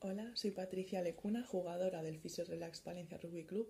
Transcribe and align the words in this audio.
Hola, 0.00 0.30
soy 0.34 0.52
Patricia 0.52 1.02
Lecuna, 1.02 1.44
jugadora 1.44 2.04
del 2.04 2.20
Fisio 2.20 2.44
Relax 2.44 2.84
Valencia 2.84 3.18
Rugby 3.20 3.44
Club 3.44 3.68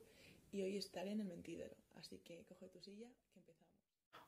y 0.52 0.60
hoy 0.60 0.76
estaré 0.76 1.12
en 1.12 1.20
el 1.20 1.26
mentidero, 1.26 1.74
así 1.96 2.18
que 2.18 2.44
coge 2.46 2.68
tu 2.68 2.82
silla 2.82 3.08
que 3.32 3.40
empezamos. 3.40 3.72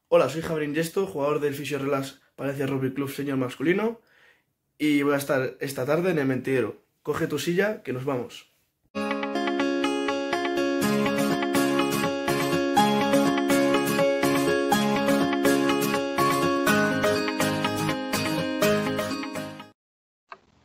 Hola, 0.09 0.31
soy 0.31 0.41
Javier 0.41 0.75
Gesto, 0.75 1.07
jugador 1.07 1.41
del 1.41 1.53
Fisio 1.53 1.79
Relax 1.79 2.19
Valencia 2.39 2.67
Rugby 2.67 2.95
Club 2.95 3.11
señor 3.11 3.37
masculino 3.37 4.01
y 4.79 5.03
voy 5.03 5.13
a 5.13 5.19
estar 5.19 5.59
esta 5.61 5.85
tarde 5.85 6.13
en 6.13 6.19
el 6.19 6.27
mentidero. 6.27 6.83
Coge 7.03 7.27
tu 7.27 7.39
silla 7.39 7.83
que 7.83 7.93
nos 7.93 8.07
vamos. 8.07 8.50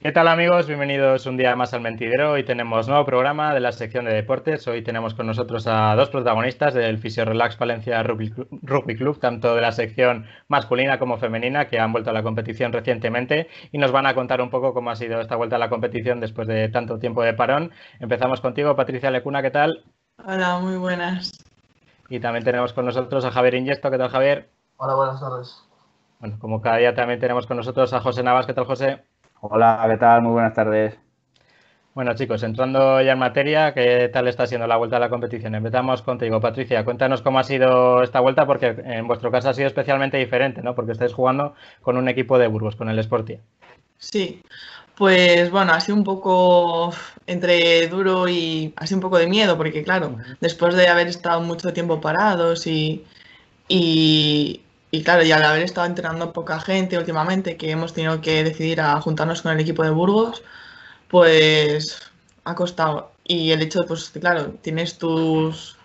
¿Qué 0.06 0.12
tal 0.12 0.28
amigos? 0.28 0.68
Bienvenidos 0.68 1.26
un 1.26 1.36
día 1.36 1.56
más 1.56 1.74
al 1.74 1.82
Mentidero. 1.82 2.34
Hoy 2.34 2.44
tenemos 2.44 2.88
nuevo 2.88 3.04
programa 3.06 3.56
de 3.56 3.60
la 3.60 3.72
sección 3.72 4.06
de 4.06 4.14
deportes. 4.14 4.68
Hoy 4.68 4.84
tenemos 4.84 5.16
con 5.16 5.26
nosotros 5.26 5.66
a 5.66 5.96
dos 5.96 6.12
protagonistas 6.12 6.76
del 6.76 7.00
Fisio 7.00 7.26
Relax 7.26 7.58
Valencia 7.58 8.04
Rugby, 8.04 8.30
Club, 8.98 9.20
tanto 9.20 9.56
de 9.56 9.62
la 9.62 9.72
sección 9.72 10.28
masculina 10.48 11.00
como 11.00 11.18
femenina, 11.18 11.66
que 11.66 11.80
han 11.80 11.92
vuelto 11.92 12.12
a 12.12 12.14
la 12.14 12.22
competición 12.22 12.72
recientemente 12.72 13.48
y 13.72 13.80
nos 13.80 13.92
van 13.92 14.06
a 14.06 14.14
contar 14.14 14.42
un 14.42 14.52
poco 14.52 14.76
cómo 14.76 14.92
ha 14.92 14.96
sido 14.96 15.20
esta 15.20 15.38
vuelta 15.38 15.56
a 15.56 15.60
la 15.60 15.70
competición 15.70 16.20
después 16.20 16.48
de 16.48 16.70
tanto 16.70 17.00
tiempo 17.00 17.24
de 17.24 17.34
parón. 17.34 17.72
Empezamos 18.00 18.42
contigo, 18.42 18.76
Patricia 18.76 19.10
Lecuna, 19.10 19.42
¿qué 19.42 19.50
tal? 19.50 19.86
Hola, 20.24 20.60
muy 20.60 20.78
buenas. 20.78 21.44
Y 22.10 22.20
también 22.20 22.46
tenemos 22.46 22.74
con 22.74 22.86
nosotros 22.86 23.26
a 23.26 23.32
Javier 23.32 23.56
Ingesto, 23.56 23.90
¿qué 23.90 23.98
tal 23.98 24.10
Javier? 24.10 24.50
Hola, 24.78 24.94
buenas 24.94 25.20
tardes. 25.20 25.66
Bueno, 26.20 26.38
como 26.38 26.62
cada 26.62 26.78
día 26.78 26.94
también 26.94 27.20
tenemos 27.20 27.48
con 27.48 27.58
nosotros 27.58 27.92
a 27.94 28.02
José 28.02 28.22
Navas, 28.22 28.46
¿qué 28.46 28.54
tal 28.54 28.66
José? 28.66 29.02
Hola, 29.48 29.86
¿qué 29.88 29.98
tal? 29.98 30.24
Muy 30.24 30.32
buenas 30.32 30.56
tardes. 30.56 30.98
Bueno, 31.94 32.16
chicos, 32.16 32.42
entrando 32.42 33.00
ya 33.02 33.12
en 33.12 33.20
materia, 33.20 33.76
¿qué 33.76 34.10
tal 34.12 34.28
está 34.28 34.48
siendo 34.48 34.66
la 34.66 34.76
vuelta 34.76 34.98
a 34.98 35.00
la 35.00 35.10
competición? 35.10 35.54
Empezamos 35.54 36.02
contigo, 36.02 36.42
Patricia. 36.42 36.84
Cuéntanos 36.84 37.22
cómo 37.22 37.38
ha 37.38 37.44
sido 37.44 38.02
esta 38.02 38.22
vuelta, 38.22 38.48
porque 38.48 38.76
en 38.84 39.08
vuestro 39.08 39.30
caso 39.30 39.50
ha 39.50 39.54
sido 39.54 39.68
especialmente 39.68 40.18
diferente, 40.18 40.64
¿no? 40.64 40.74
Porque 40.74 40.94
estáis 40.94 41.14
jugando 41.14 41.54
con 41.84 41.96
un 41.96 42.10
equipo 42.10 42.40
de 42.40 42.48
Burgos, 42.48 42.76
con 42.76 42.90
el 42.90 43.02
Sportia. 43.04 43.40
Sí, 44.00 44.42
pues 44.96 45.52
bueno, 45.52 45.74
ha 45.74 45.80
sido 45.80 45.96
un 45.96 46.04
poco 46.04 46.92
entre 47.28 47.88
duro 47.88 48.28
y 48.28 48.74
ha 48.78 48.88
sido 48.88 48.98
un 48.98 49.04
poco 49.04 49.20
de 49.20 49.28
miedo, 49.28 49.58
porque 49.58 49.84
claro, 49.84 50.18
después 50.42 50.74
de 50.74 50.88
haber 50.88 51.08
estado 51.08 51.40
mucho 51.42 51.72
tiempo 51.72 52.02
parados 52.02 52.66
y, 52.66 53.06
y, 53.68 54.65
y 54.96 55.04
claro, 55.04 55.24
y 55.24 55.32
al 55.32 55.44
haber 55.44 55.64
estado 55.64 55.88
entrenando 55.88 56.32
poca 56.32 56.60
gente 56.60 56.98
últimamente, 56.98 57.58
que 57.58 57.70
hemos 57.72 57.94
tenido 57.94 58.22
que 58.22 58.44
decidir 58.46 58.80
a 58.80 59.02
juntarnos 59.02 59.42
con 59.42 59.52
el 59.52 59.60
equipo 59.60 59.84
de 59.84 59.90
Burgos, 59.90 60.42
pues 61.10 62.00
ha 62.46 62.56
costado. 62.56 63.12
Y 63.26 63.52
el 63.52 63.62
hecho 63.62 63.82
de, 63.82 63.88
pues 63.88 64.10
claro, 64.12 64.54
tienes 64.62 64.98
tus, 64.98 65.78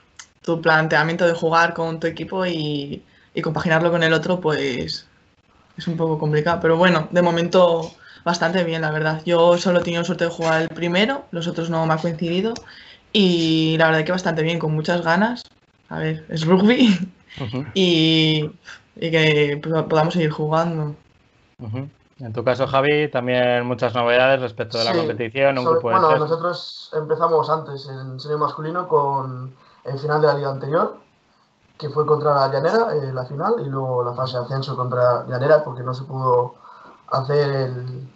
tu 0.42 0.60
planteamiento 0.60 1.26
de 1.26 1.34
jugar 1.34 1.74
con 1.74 1.98
tu 1.98 2.06
equipo 2.06 2.46
y, 2.46 3.02
y 3.34 3.42
compaginarlo 3.42 3.90
con 3.90 4.02
el 4.04 4.12
otro, 4.12 4.40
pues 4.40 5.06
es 5.76 5.88
un 5.88 5.96
poco 5.96 6.18
complicado. 6.18 6.60
Pero 6.60 6.76
bueno, 6.76 7.08
de 7.10 7.22
momento 7.22 7.92
bastante 8.24 8.62
bien, 8.64 8.82
la 8.82 8.92
verdad. 8.92 9.22
Yo 9.26 9.58
solo 9.58 9.80
he 9.80 9.82
tenido 9.82 10.04
suerte 10.04 10.24
de 10.24 10.30
jugar 10.30 10.62
el 10.62 10.68
primero, 10.68 11.26
los 11.32 11.48
otros 11.48 11.68
no 11.68 11.84
me 11.86 11.94
ha 11.94 11.98
coincidido. 11.98 12.54
Y 13.12 13.76
la 13.78 13.86
verdad 13.86 14.04
que 14.04 14.12
bastante 14.12 14.42
bien, 14.42 14.60
con 14.60 14.72
muchas 14.72 15.02
ganas. 15.02 15.42
A 15.88 15.98
ver, 15.98 16.26
es 16.28 16.44
rugby. 16.44 16.96
Y 17.74 18.50
y 18.96 19.10
que 19.10 19.60
podamos 19.88 20.14
seguir 20.14 20.30
jugando. 20.30 20.94
En 22.18 22.32
tu 22.32 22.44
caso, 22.44 22.66
Javi, 22.66 23.10
también 23.10 23.66
muchas 23.66 23.94
novedades 23.94 24.40
respecto 24.40 24.78
de 24.78 24.84
la 24.84 24.92
competición. 24.94 25.56
bueno, 25.82 26.16
nosotros 26.18 26.90
empezamos 26.94 27.48
antes 27.48 27.88
en 27.88 28.20
serie 28.20 28.36
masculino 28.36 28.86
con 28.86 29.54
el 29.84 29.98
final 29.98 30.20
de 30.20 30.26
la 30.26 30.34
liga 30.34 30.50
anterior, 30.50 30.96
que 31.78 31.88
fue 31.88 32.04
contra 32.04 32.34
la 32.34 32.48
Llanera, 32.48 32.94
eh, 32.94 33.12
la 33.12 33.24
final, 33.24 33.54
y 33.60 33.64
luego 33.64 34.04
la 34.04 34.12
fase 34.12 34.36
de 34.36 34.44
ascenso 34.44 34.76
contra 34.76 35.26
Llanera, 35.26 35.64
porque 35.64 35.82
no 35.82 35.94
se 35.94 36.04
pudo 36.04 36.56
hacer 37.08 37.50
el, 37.50 38.08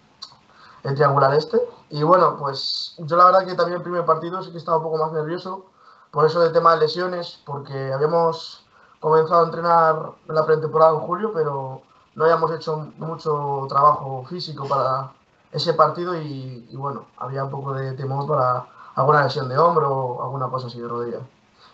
el 0.83 0.95
triangular 0.95 1.33
este. 1.35 1.59
Y 1.89 2.03
bueno, 2.03 2.37
pues 2.39 2.95
yo 2.99 3.17
la 3.17 3.25
verdad 3.25 3.47
que 3.47 3.55
también 3.55 3.79
el 3.79 3.83
primer 3.83 4.05
partido 4.05 4.43
sí 4.43 4.51
que 4.51 4.59
estaba 4.59 4.77
un 4.79 4.83
poco 4.83 4.99
más 4.99 5.12
nervioso, 5.12 5.67
por 6.11 6.27
eso 6.27 6.41
de 6.41 6.51
tema 6.51 6.75
de 6.75 6.81
lesiones, 6.81 7.41
porque 7.47 7.93
habíamos 7.93 8.64
comenzado 9.05 9.43
a 9.43 9.45
entrenar 9.45 10.13
en 10.27 10.35
la 10.35 10.47
pretemporada 10.47 10.93
en 10.93 11.01
julio, 11.01 11.31
pero 11.35 11.83
no 12.15 12.25
habíamos 12.25 12.51
hecho 12.53 12.91
mucho 12.97 13.67
trabajo 13.69 14.25
físico 14.27 14.67
para 14.67 15.13
ese 15.53 15.75
partido 15.75 16.19
y, 16.19 16.67
bueno, 16.73 17.05
había 17.19 17.45
un 17.45 17.51
poco 17.51 17.75
de 17.75 17.93
temor 17.93 18.27
para 18.27 18.65
alguna 18.95 19.25
lesión 19.25 19.47
de 19.51 19.59
hombro 19.59 19.91
o 19.91 20.23
alguna 20.23 20.49
cosa 20.49 20.69
así 20.69 20.81
de 20.81 20.89
rodilla, 20.89 21.19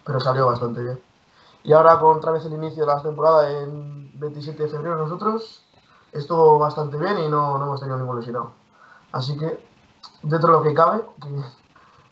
pero 0.05 0.19
salió 0.19 0.45
bastante 0.47 0.83
bien. 0.83 1.01
Y 1.63 1.73
ahora 1.73 2.01
con 2.01 2.17
otra 2.17 2.33
vez 2.33 2.45
el 2.47 2.55
inicio 2.55 2.85
de 2.85 2.93
la 2.93 3.01
temporada 3.01 3.49
en 3.49 4.11
27 4.19 4.65
de 4.65 4.69
febrero 4.69 4.97
nosotros, 4.97 5.63
estuvo 6.11 6.59
bastante 6.59 6.97
bien 6.97 7.17
y 7.21 7.29
no, 7.29 7.59
no 7.59 7.65
hemos 7.67 7.79
tenido 7.79 7.97
ningún 7.97 8.19
lesionado. 8.19 8.51
Así 9.13 9.39
que, 9.39 9.65
dentro 10.25 10.49
de 10.49 10.57
lo 10.57 10.63
que 10.65 10.75
cabe, 10.75 11.05
que 11.23 11.29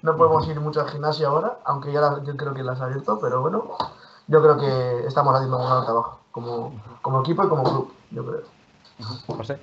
no 0.03 0.17
podemos 0.17 0.47
ir 0.47 0.61
mucho 0.61 0.81
al 0.81 0.91
gimnasio 0.91 1.27
ahora, 1.27 1.59
aunque 1.65 1.91
ya 1.91 2.23
yo 2.23 2.37
creo 2.37 2.55
que 2.55 2.63
las 2.63 2.81
ha 2.81 2.85
abierto, 2.85 3.19
pero 3.19 3.41
bueno, 3.41 3.65
yo 4.29 4.43
creo 4.43 4.59
que 4.59 5.07
estamos 5.09 5.35
haciendo 5.35 5.59
un 5.59 5.67
gran 5.67 5.85
trabajo 5.85 6.21
como, 6.31 6.73
como 7.03 7.21
equipo 7.21 7.45
y 7.45 7.49
como 7.49 7.65
club, 7.65 7.93
yo 8.11 8.25
creo. 8.25 8.43
José. 9.27 9.59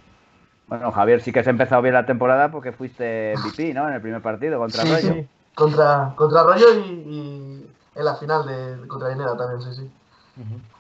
Bueno, 0.68 0.92
Javier, 0.92 1.22
sí 1.22 1.32
que 1.32 1.40
has 1.40 1.48
empezado 1.48 1.82
bien 1.82 1.94
la 1.94 2.06
temporada 2.06 2.52
porque 2.52 2.72
fuiste 2.72 3.36
MVP, 3.38 3.74
¿no? 3.74 3.88
En 3.88 3.96
el 3.96 4.02
primer 4.02 4.22
partido 4.22 4.60
contra 4.60 4.82
sí, 4.82 4.92
Rayo. 4.92 5.14
Sí. 5.14 5.28
Contra, 5.54 6.14
contra 6.16 6.44
Rayo 6.44 6.66
y, 6.74 7.66
en 7.96 8.06
la 8.06 8.16
final 8.16 8.46
de 8.46 8.88
contra 8.88 9.12
Ineda 9.12 9.38
también, 9.38 9.62
sí, 9.62 9.82
sí. 9.82 9.92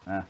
ah. 0.07 0.25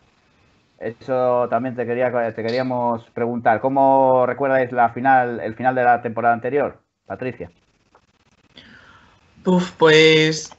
Eso 0.78 1.48
también 1.50 1.74
te 1.76 1.86
quería 1.86 2.12
te 2.34 2.44
queríamos 2.44 3.02
preguntar. 3.14 3.62
¿Cómo 3.62 4.26
recuerdas 4.26 4.72
la 4.74 4.90
final, 4.90 5.40
el 5.40 5.56
final 5.56 5.74
de 5.74 5.84
la 5.84 6.02
temporada 6.02 6.34
anterior, 6.34 6.78
Patricia? 7.06 7.50
Uf, 9.46 9.72
pues 9.78 10.52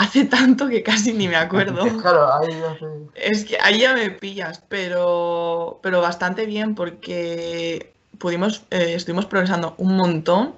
hace 0.00 0.24
tanto 0.24 0.68
que 0.68 0.82
casi 0.82 1.12
ni 1.12 1.28
me 1.28 1.36
acuerdo. 1.36 1.84
claro, 1.98 2.32
ahí 2.32 2.48
ya 2.48 2.78
Es 3.14 3.44
que 3.44 3.58
ahí 3.60 3.80
ya 3.80 3.94
me 3.94 4.10
pillas, 4.10 4.62
pero, 4.68 5.78
pero 5.82 6.00
bastante 6.00 6.46
bien 6.46 6.74
porque 6.74 7.92
pudimos, 8.18 8.62
eh, 8.70 8.94
estuvimos 8.94 9.26
progresando 9.26 9.74
un 9.76 9.96
montón 9.96 10.54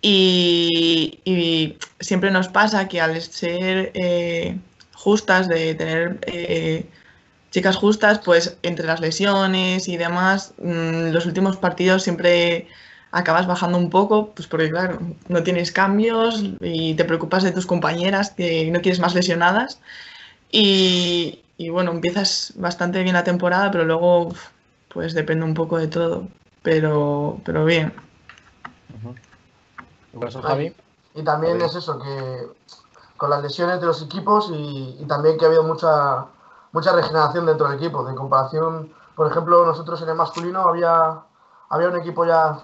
y, 0.00 1.20
y, 1.24 1.76
siempre 2.00 2.30
nos 2.30 2.48
pasa 2.48 2.88
que 2.88 3.00
al 3.00 3.20
ser 3.20 3.90
eh, 3.92 4.56
justas, 4.94 5.48
de 5.48 5.74
tener 5.74 6.18
eh, 6.22 6.86
chicas 7.50 7.76
justas, 7.76 8.20
pues 8.20 8.56
entre 8.62 8.86
las 8.86 9.00
lesiones 9.00 9.86
y 9.88 9.98
demás, 9.98 10.54
mmm, 10.62 11.10
los 11.10 11.26
últimos 11.26 11.58
partidos 11.58 12.04
siempre 12.04 12.68
acabas 13.10 13.46
bajando 13.46 13.78
un 13.78 13.90
poco, 13.90 14.30
pues 14.34 14.46
porque 14.48 14.70
claro, 14.70 14.98
no 15.28 15.42
tienes 15.42 15.72
cambios 15.72 16.42
y 16.60 16.94
te 16.94 17.04
preocupas 17.04 17.42
de 17.42 17.52
tus 17.52 17.66
compañeras 17.66 18.30
que 18.30 18.70
no 18.70 18.80
quieres 18.80 19.00
más 19.00 19.14
lesionadas. 19.14 19.80
Y, 20.50 21.42
y 21.56 21.70
bueno, 21.70 21.90
empiezas 21.90 22.52
bastante 22.56 23.02
bien 23.02 23.14
la 23.14 23.24
temporada, 23.24 23.70
pero 23.70 23.84
luego 23.84 24.34
pues 24.88 25.14
depende 25.14 25.44
un 25.44 25.54
poco 25.54 25.78
de 25.78 25.88
todo. 25.88 26.28
Pero, 26.62 27.40
pero 27.44 27.64
bien. 27.64 27.94
Javi? 30.42 30.74
Y 31.14 31.22
también 31.22 31.60
es 31.62 31.74
eso, 31.74 31.98
que 31.98 32.48
con 33.16 33.30
las 33.30 33.42
lesiones 33.42 33.80
de 33.80 33.86
los 33.86 34.02
equipos 34.02 34.50
y, 34.52 34.96
y, 35.00 35.04
también 35.06 35.36
que 35.36 35.44
ha 35.44 35.48
habido 35.48 35.64
mucha, 35.64 36.26
mucha 36.72 36.92
regeneración 36.92 37.46
dentro 37.46 37.68
del 37.68 37.78
equipo. 37.78 38.04
De 38.04 38.14
comparación, 38.14 38.92
por 39.16 39.30
ejemplo, 39.30 39.64
nosotros 39.66 40.00
en 40.02 40.10
el 40.10 40.14
masculino 40.14 40.60
había, 40.60 41.22
había 41.68 41.88
un 41.88 41.96
equipo 41.96 42.24
ya 42.24 42.60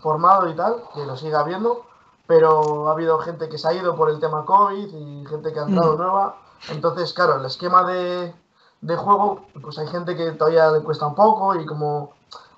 formado 0.00 0.48
y 0.48 0.54
tal, 0.54 0.82
que 0.94 1.04
lo 1.06 1.16
siga 1.16 1.40
habiendo, 1.40 1.84
pero 2.26 2.88
ha 2.88 2.92
habido 2.92 3.18
gente 3.18 3.48
que 3.48 3.58
se 3.58 3.68
ha 3.68 3.72
ido 3.72 3.94
por 3.96 4.10
el 4.10 4.20
tema 4.20 4.44
COVID 4.44 4.94
y 4.94 5.26
gente 5.26 5.52
que 5.52 5.60
ha 5.60 5.64
entrado 5.64 5.94
mm. 5.94 5.98
nueva. 5.98 6.36
Entonces, 6.70 7.12
claro, 7.12 7.36
el 7.36 7.44
esquema 7.44 7.84
de, 7.84 8.34
de, 8.80 8.96
juego, 8.96 9.42
pues 9.62 9.78
hay 9.78 9.86
gente 9.86 10.16
que 10.16 10.32
todavía 10.32 10.70
le 10.70 10.80
cuesta 10.82 11.06
un 11.06 11.14
poco 11.14 11.54
y 11.54 11.66
como 11.66 12.12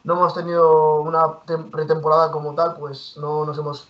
no 0.05 0.15
hemos 0.15 0.35
tenido 0.35 1.03
una 1.03 1.41
pretemporada 1.71 2.31
como 2.31 2.55
tal, 2.55 2.77
pues 2.77 3.17
no 3.19 3.45
nos 3.45 3.59
hemos 3.59 3.89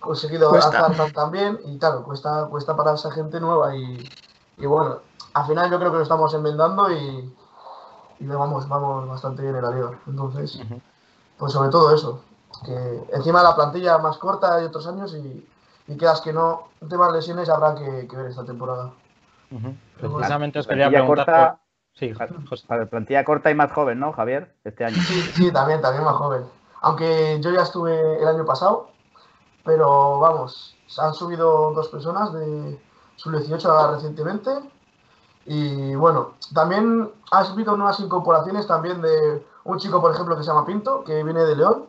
conseguido 0.00 0.50
adaptar 0.50 0.96
tan, 0.96 1.12
tan, 1.12 1.30
bien 1.30 1.60
y 1.64 1.78
claro, 1.78 2.02
cuesta, 2.02 2.46
cuesta 2.46 2.74
para 2.74 2.94
esa 2.94 3.10
gente 3.10 3.38
nueva 3.38 3.76
y, 3.76 4.08
y 4.56 4.66
bueno, 4.66 5.00
al 5.34 5.46
final 5.46 5.70
yo 5.70 5.78
creo 5.78 5.90
que 5.92 5.98
lo 5.98 6.02
estamos 6.02 6.32
enmendando 6.34 6.90
y, 6.90 7.32
y 8.18 8.26
vamos, 8.26 8.68
vamos 8.68 9.08
bastante 9.08 9.42
bien 9.42 9.56
en 9.56 9.62
la 9.62 9.70
liga. 9.70 9.98
Entonces, 10.06 10.60
pues 11.38 11.52
sobre 11.52 11.70
todo 11.70 11.94
eso, 11.94 12.20
que 12.64 13.04
encima 13.12 13.42
la 13.42 13.54
plantilla 13.54 13.98
más 13.98 14.18
corta 14.18 14.56
de 14.56 14.66
otros 14.66 14.86
años 14.86 15.14
y, 15.14 15.46
y 15.86 15.96
quedas 15.96 16.20
que 16.20 16.32
no, 16.32 16.68
un 16.80 16.88
tema 16.88 17.06
de 17.08 17.14
lesiones 17.14 17.48
habrá 17.48 17.74
que, 17.74 18.06
que 18.06 18.16
ver 18.16 18.26
esta 18.26 18.44
temporada. 18.44 18.92
Uh 19.50 19.58
-huh. 19.58 19.76
Precisamente 20.00 20.58
os 20.58 20.66
quería 20.66 20.88
preguntar. 20.88 21.26
Corta, 21.26 21.50
por... 21.50 21.98
Sí, 21.98 22.12
José. 22.48 22.86
Plantilla 22.86 23.24
corta 23.24 23.50
y 23.50 23.54
más 23.54 23.72
joven, 23.72 23.98
¿no, 23.98 24.12
Javier? 24.12 24.54
Este 24.64 24.84
año. 24.84 24.96
Sí, 24.96 25.20
sí, 25.34 25.52
también, 25.52 25.80
también 25.80 26.04
más 26.04 26.14
joven. 26.14 26.44
Aunque 26.82 27.38
yo 27.40 27.50
ya 27.50 27.62
estuve 27.62 28.22
el 28.22 28.28
año 28.28 28.44
pasado 28.46 28.90
pero 29.64 30.18
vamos, 30.18 30.76
han 30.98 31.14
subido 31.14 31.72
dos 31.72 31.88
personas 31.88 32.32
de 32.32 32.80
sub 33.16 33.32
18 33.32 33.92
recientemente. 33.92 34.50
Y 35.46 35.94
bueno, 35.94 36.34
también 36.54 37.12
ha 37.30 37.44
subido 37.44 37.76
nuevas 37.76 38.00
incorporaciones 38.00 38.66
también 38.66 39.00
de 39.00 39.44
un 39.64 39.78
chico, 39.78 40.00
por 40.00 40.12
ejemplo, 40.12 40.36
que 40.36 40.42
se 40.42 40.48
llama 40.48 40.66
Pinto, 40.66 41.04
que 41.04 41.22
viene 41.22 41.44
de 41.44 41.56
León, 41.56 41.86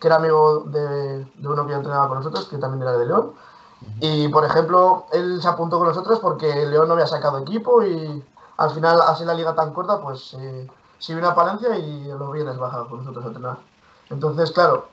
que 0.00 0.06
era 0.06 0.16
amigo 0.16 0.60
de, 0.66 1.24
de 1.24 1.48
uno 1.48 1.66
que 1.66 1.74
entrenaba 1.74 2.08
con 2.08 2.18
nosotros, 2.18 2.46
que 2.46 2.56
también 2.56 2.82
era 2.82 2.96
de 2.96 3.06
León. 3.06 3.32
Y 4.00 4.28
por 4.28 4.44
ejemplo, 4.44 5.06
él 5.12 5.40
se 5.40 5.48
apuntó 5.48 5.78
con 5.78 5.88
nosotros 5.88 6.18
porque 6.20 6.66
León 6.66 6.88
no 6.88 6.94
había 6.94 7.06
sacado 7.06 7.38
equipo 7.38 7.82
y 7.82 8.24
al 8.56 8.70
final, 8.70 9.00
así 9.02 9.24
la 9.24 9.34
liga 9.34 9.54
tan 9.54 9.72
corta, 9.72 10.00
pues 10.00 10.34
eh, 10.34 10.68
se 10.98 11.14
vino 11.14 11.28
a 11.28 11.34
Palencia 11.34 11.78
y 11.78 12.04
los 12.08 12.32
viernes 12.32 12.58
baja 12.58 12.86
con 12.88 12.98
nosotros 12.98 13.24
a 13.24 13.28
entrenar. 13.28 13.58
Entonces, 14.10 14.50
claro, 14.52 14.88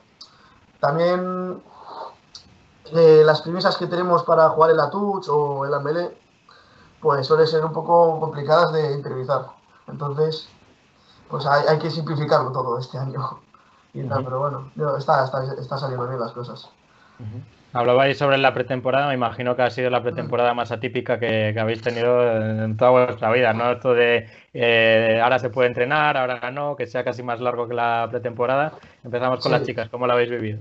también 0.80 1.62
eh, 2.92 3.22
las 3.24 3.42
premisas 3.42 3.76
que 3.76 3.86
tenemos 3.86 4.22
para 4.22 4.48
jugar 4.50 4.70
el 4.70 4.80
Atuch 4.80 5.28
o 5.28 5.66
el 5.66 5.74
Ambele, 5.74 6.18
pues 7.00 7.26
suelen 7.26 7.46
ser 7.46 7.64
un 7.64 7.72
poco 7.72 8.18
complicadas 8.20 8.72
de 8.72 8.92
interiorizar. 8.92 9.48
Entonces, 9.86 10.48
pues 11.28 11.44
hay, 11.44 11.66
hay 11.66 11.78
que 11.78 11.90
simplificarlo 11.90 12.52
todo 12.52 12.78
este 12.78 12.96
año. 12.96 13.40
Y 13.94 14.02
tal, 14.02 14.24
pero 14.24 14.38
bueno, 14.38 14.70
yo- 14.76 14.96
está, 14.96 15.24
está, 15.24 15.38
está 15.60 15.78
saliendo 15.78 16.06
bien 16.06 16.20
las 16.20 16.32
cosas. 16.32 16.68
Hablabais 17.72 18.16
sobre 18.16 18.38
la 18.38 18.54
pretemporada, 18.54 19.08
me 19.08 19.14
imagino 19.14 19.54
que 19.54 19.62
ha 19.62 19.70
sido 19.70 19.90
la 19.90 20.02
pretemporada 20.02 20.54
más 20.54 20.72
atípica 20.72 21.18
que, 21.18 21.50
que 21.52 21.60
habéis 21.60 21.82
tenido 21.82 22.22
en 22.64 22.76
toda 22.76 22.90
vuestra 22.92 23.30
vida, 23.32 23.52
¿no? 23.52 23.72
Esto 23.72 23.92
de 23.92 24.28
eh, 24.54 25.20
ahora 25.22 25.38
se 25.38 25.50
puede 25.50 25.68
entrenar, 25.68 26.16
ahora 26.16 26.50
no, 26.50 26.76
que 26.76 26.86
sea 26.86 27.04
casi 27.04 27.22
más 27.22 27.40
largo 27.40 27.68
que 27.68 27.74
la 27.74 28.06
pretemporada. 28.10 28.72
Empezamos 29.04 29.40
con 29.40 29.52
Sí. 29.52 29.58
las 29.58 29.66
chicas, 29.66 29.88
¿cómo 29.90 30.06
lo 30.06 30.12
habéis 30.14 30.30
vivido? 30.30 30.60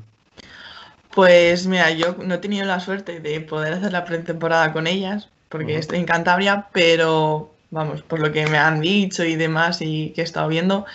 Pues 1.13 1.65
mira, 1.65 1.91
yo 1.91 2.15
no 2.23 2.35
he 2.35 2.37
tenido 2.39 2.65
la 2.65 2.79
suerte 2.79 3.19
de 3.19 3.39
poder 3.41 3.73
hacer 3.73 3.91
la 3.91 4.05
pretemporada 4.05 4.73
con 4.73 4.85
ellas, 4.85 5.29
porque 5.49 5.77
estoy 5.77 5.99
en 5.99 6.05
Cantabria, 6.05 6.67
pero 6.73 7.51
vamos, 7.71 8.01
por 8.01 8.19
lo 8.19 8.31
que 8.31 8.45
me 8.47 8.57
han 8.57 8.81
dicho 8.81 9.23
y 9.23 9.35
demás 9.35 9.81
y 9.81 10.11
que 10.11 10.21
he 10.21 10.23
estado 10.23 10.47
viendo, 10.47 10.85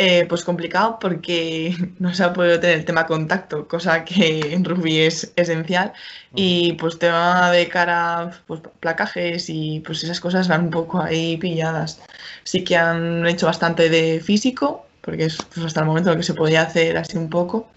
eh, 0.00 0.26
pues 0.28 0.44
complicado 0.44 0.98
porque 1.00 1.74
no 1.98 2.14
se 2.14 2.22
ha 2.22 2.32
podido 2.32 2.60
tener 2.60 2.78
el 2.78 2.84
tema 2.84 3.06
contacto, 3.06 3.66
cosa 3.66 4.04
que 4.04 4.54
en 4.54 4.64
rugby 4.64 5.00
es 5.00 5.32
esencial. 5.36 5.92
Y 6.34 6.74
pues 6.74 6.98
tema 6.98 7.50
de 7.50 7.68
cara, 7.68 8.30
pues 8.46 8.60
placajes 8.80 9.50
y 9.50 9.80
pues 9.80 10.04
esas 10.04 10.20
cosas 10.20 10.46
van 10.48 10.64
un 10.64 10.70
poco 10.70 11.00
ahí 11.02 11.36
pilladas. 11.36 12.00
Sí 12.44 12.62
que 12.64 12.76
han 12.76 13.26
hecho 13.26 13.46
bastante 13.46 13.88
de 13.90 14.20
físico, 14.20 14.86
porque 15.00 15.24
es 15.24 15.36
pues, 15.52 15.66
hasta 15.66 15.80
el 15.80 15.86
momento 15.86 16.10
lo 16.10 16.16
que 16.16 16.22
se 16.22 16.34
podía 16.34 16.62
hacer 16.62 16.96
así 16.96 17.16
un 17.16 17.28
poco. 17.28 17.68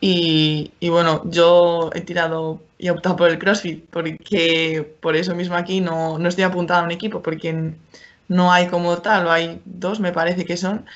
Y, 0.00 0.72
y 0.78 0.90
bueno, 0.90 1.22
yo 1.26 1.90
he 1.94 2.02
tirado 2.02 2.62
y 2.78 2.86
he 2.86 2.90
optado 2.92 3.16
por 3.16 3.30
el 3.30 3.38
CrossFit, 3.38 3.84
porque 3.90 4.96
por 5.00 5.16
eso 5.16 5.34
mismo 5.34 5.56
aquí 5.56 5.80
no, 5.80 6.18
no 6.18 6.28
estoy 6.28 6.44
apuntada 6.44 6.80
a 6.82 6.84
un 6.84 6.92
equipo, 6.92 7.20
porque 7.22 7.72
no 8.28 8.52
hay 8.52 8.68
como 8.68 8.98
tal, 8.98 9.26
o 9.26 9.32
hay 9.32 9.60
dos, 9.64 10.00
me 10.00 10.12
parece 10.12 10.44
que 10.44 10.56
son, 10.56 10.86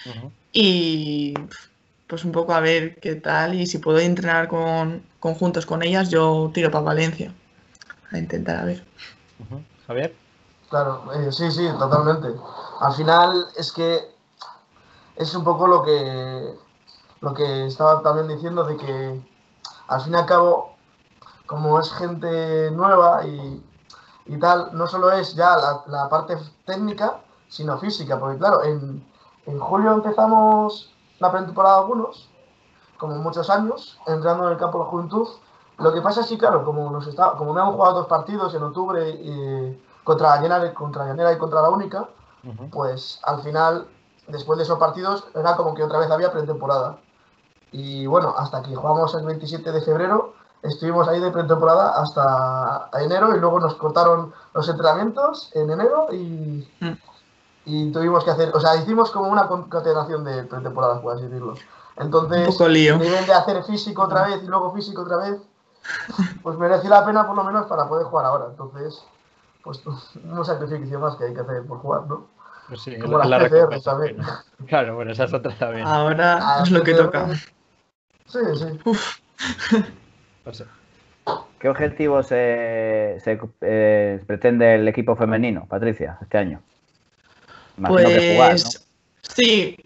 y 0.52 1.34
pues 2.06 2.24
un 2.24 2.32
poco 2.32 2.52
a 2.52 2.60
ver 2.60 3.00
qué 3.00 3.14
tal, 3.14 3.54
y 3.54 3.66
si 3.66 3.78
puedo 3.78 3.98
entrenar 3.98 4.48
con 4.48 5.02
conjuntos 5.18 5.64
con 5.64 5.82
ellas, 5.82 6.10
yo 6.10 6.50
tiro 6.52 6.70
para 6.70 6.84
Valencia, 6.84 7.32
a 8.10 8.18
intentar 8.18 8.56
a 8.56 8.64
ver. 8.64 8.84
Javier. 9.86 10.14
Claro, 10.68 11.10
eh, 11.14 11.32
sí, 11.32 11.50
sí, 11.50 11.66
totalmente. 11.78 12.28
Al 12.80 12.92
final 12.94 13.46
es 13.56 13.72
que 13.72 14.00
es 15.16 15.34
un 15.34 15.44
poco 15.44 15.66
lo 15.66 15.82
que 15.82 16.54
lo 17.20 17.34
que 17.34 17.66
estaba 17.66 18.02
también 18.02 18.28
diciendo 18.28 18.64
de 18.64 18.76
que 18.76 19.20
al 19.86 20.00
fin 20.02 20.12
y 20.12 20.16
al 20.16 20.26
cabo, 20.26 20.74
como 21.46 21.78
es 21.80 21.90
gente 21.92 22.70
nueva 22.72 23.24
y, 23.26 23.62
y 24.26 24.38
tal, 24.38 24.70
no 24.72 24.86
solo 24.86 25.12
es 25.12 25.34
ya 25.34 25.56
la, 25.56 25.82
la 25.86 26.08
parte 26.08 26.36
técnica, 26.66 27.20
sino 27.48 27.78
física, 27.78 28.18
porque 28.18 28.38
claro, 28.38 28.64
en, 28.64 29.04
en 29.46 29.58
julio 29.58 29.92
empezamos 29.92 30.92
la 31.18 31.30
pretemporada 31.30 31.78
algunos, 31.78 32.28
como 32.98 33.16
muchos 33.16 33.48
años, 33.50 33.98
entrando 34.06 34.46
en 34.46 34.52
el 34.52 34.58
campo 34.58 34.78
de 34.78 34.84
la 34.84 34.90
juventud. 34.90 35.28
Lo 35.78 35.92
que 35.92 36.00
pasa 36.00 36.20
es 36.20 36.28
que, 36.28 36.38
claro, 36.38 36.64
como 36.64 36.90
nos 36.90 37.06
está, 37.06 37.32
como 37.32 37.52
me 37.52 37.60
han 37.60 37.72
jugado 37.72 37.94
dos 37.94 38.06
partidos 38.06 38.54
en 38.54 38.62
octubre 38.62 39.08
y, 39.10 39.82
contra 40.04 40.36
Llanera, 40.36 40.72
contra 40.74 41.06
Llanera 41.06 41.32
y 41.32 41.38
contra 41.38 41.62
la 41.62 41.70
Única, 41.70 42.08
pues 42.70 43.20
al 43.22 43.40
final, 43.42 43.86
después 44.26 44.56
de 44.58 44.64
esos 44.64 44.78
partidos, 44.78 45.26
era 45.34 45.56
como 45.56 45.74
que 45.74 45.84
otra 45.84 45.98
vez 45.98 46.10
había 46.10 46.32
pretemporada. 46.32 46.98
Y 47.70 48.06
bueno, 48.06 48.34
hasta 48.36 48.62
que 48.62 48.74
jugamos 48.74 49.14
el 49.14 49.24
27 49.24 49.72
de 49.72 49.80
febrero, 49.80 50.34
estuvimos 50.62 51.08
ahí 51.08 51.20
de 51.20 51.30
pretemporada 51.30 52.00
hasta 52.00 52.88
enero 53.00 53.34
y 53.34 53.40
luego 53.40 53.58
nos 53.60 53.74
cortaron 53.74 54.32
los 54.54 54.68
entrenamientos 54.68 55.50
en 55.54 55.70
enero 55.70 56.08
y, 56.12 56.68
Mm. 56.80 56.92
Y 57.64 57.90
tuvimos 57.92 58.24
que 58.24 58.30
hacer, 58.30 58.50
o 58.54 58.60
sea, 58.60 58.76
hicimos 58.76 59.10
como 59.10 59.28
una 59.28 59.46
concatenación 59.46 60.24
de 60.24 60.42
pretemporadas, 60.44 61.00
por 61.00 61.14
así 61.14 61.24
decirlo. 61.24 61.52
Un 61.52 62.04
Entonces, 62.04 62.46
poco 62.48 62.68
lío. 62.68 62.94
a 62.96 62.98
nivel 62.98 63.26
de 63.26 63.32
hacer 63.32 63.62
físico 63.64 64.02
otra 64.02 64.26
vez 64.26 64.42
y 64.42 64.46
luego 64.46 64.72
físico 64.74 65.02
otra 65.02 65.16
vez, 65.18 65.40
pues 66.42 66.56
mereció 66.58 66.88
la 66.90 67.04
pena 67.04 67.26
por 67.26 67.36
lo 67.36 67.44
menos 67.44 67.66
para 67.66 67.86
poder 67.88 68.06
jugar 68.06 68.26
ahora. 68.26 68.46
Entonces, 68.50 69.04
pues 69.62 69.80
un 70.24 70.44
sacrificio 70.44 70.98
más 70.98 71.16
que 71.16 71.24
hay 71.24 71.34
que 71.34 71.40
hacer 71.40 71.64
por 71.66 71.78
jugar, 71.78 72.02
¿no? 72.06 72.26
Pues 72.68 72.80
sí, 72.82 72.98
Como 72.98 73.18
la, 73.18 73.24
las 73.26 73.42
la 73.42 73.48
PCR 73.48 73.80
también. 73.82 74.16
Claro, 74.66 74.94
bueno, 74.94 75.10
esa 75.12 75.24
es 75.24 75.34
otra 75.34 75.54
también. 75.58 75.86
Ahora 75.86 76.38
Ah, 76.40 76.60
es 76.62 76.70
lo 76.70 76.82
que 76.82 76.94
toca. 76.94 77.28
Sí, 78.26 78.38
sí. 78.54 79.82
No 80.44 80.52
sé. 80.54 80.64
¿Qué 81.58 81.68
objetivos 81.68 82.28
eh, 82.30 83.18
se 83.22 83.38
eh, 83.60 84.22
pretende 84.26 84.74
el 84.76 84.88
equipo 84.88 85.14
femenino, 85.16 85.66
Patricia, 85.68 86.18
este 86.20 86.38
año? 86.38 86.60
Pues 87.88 88.80
sí, 89.22 89.76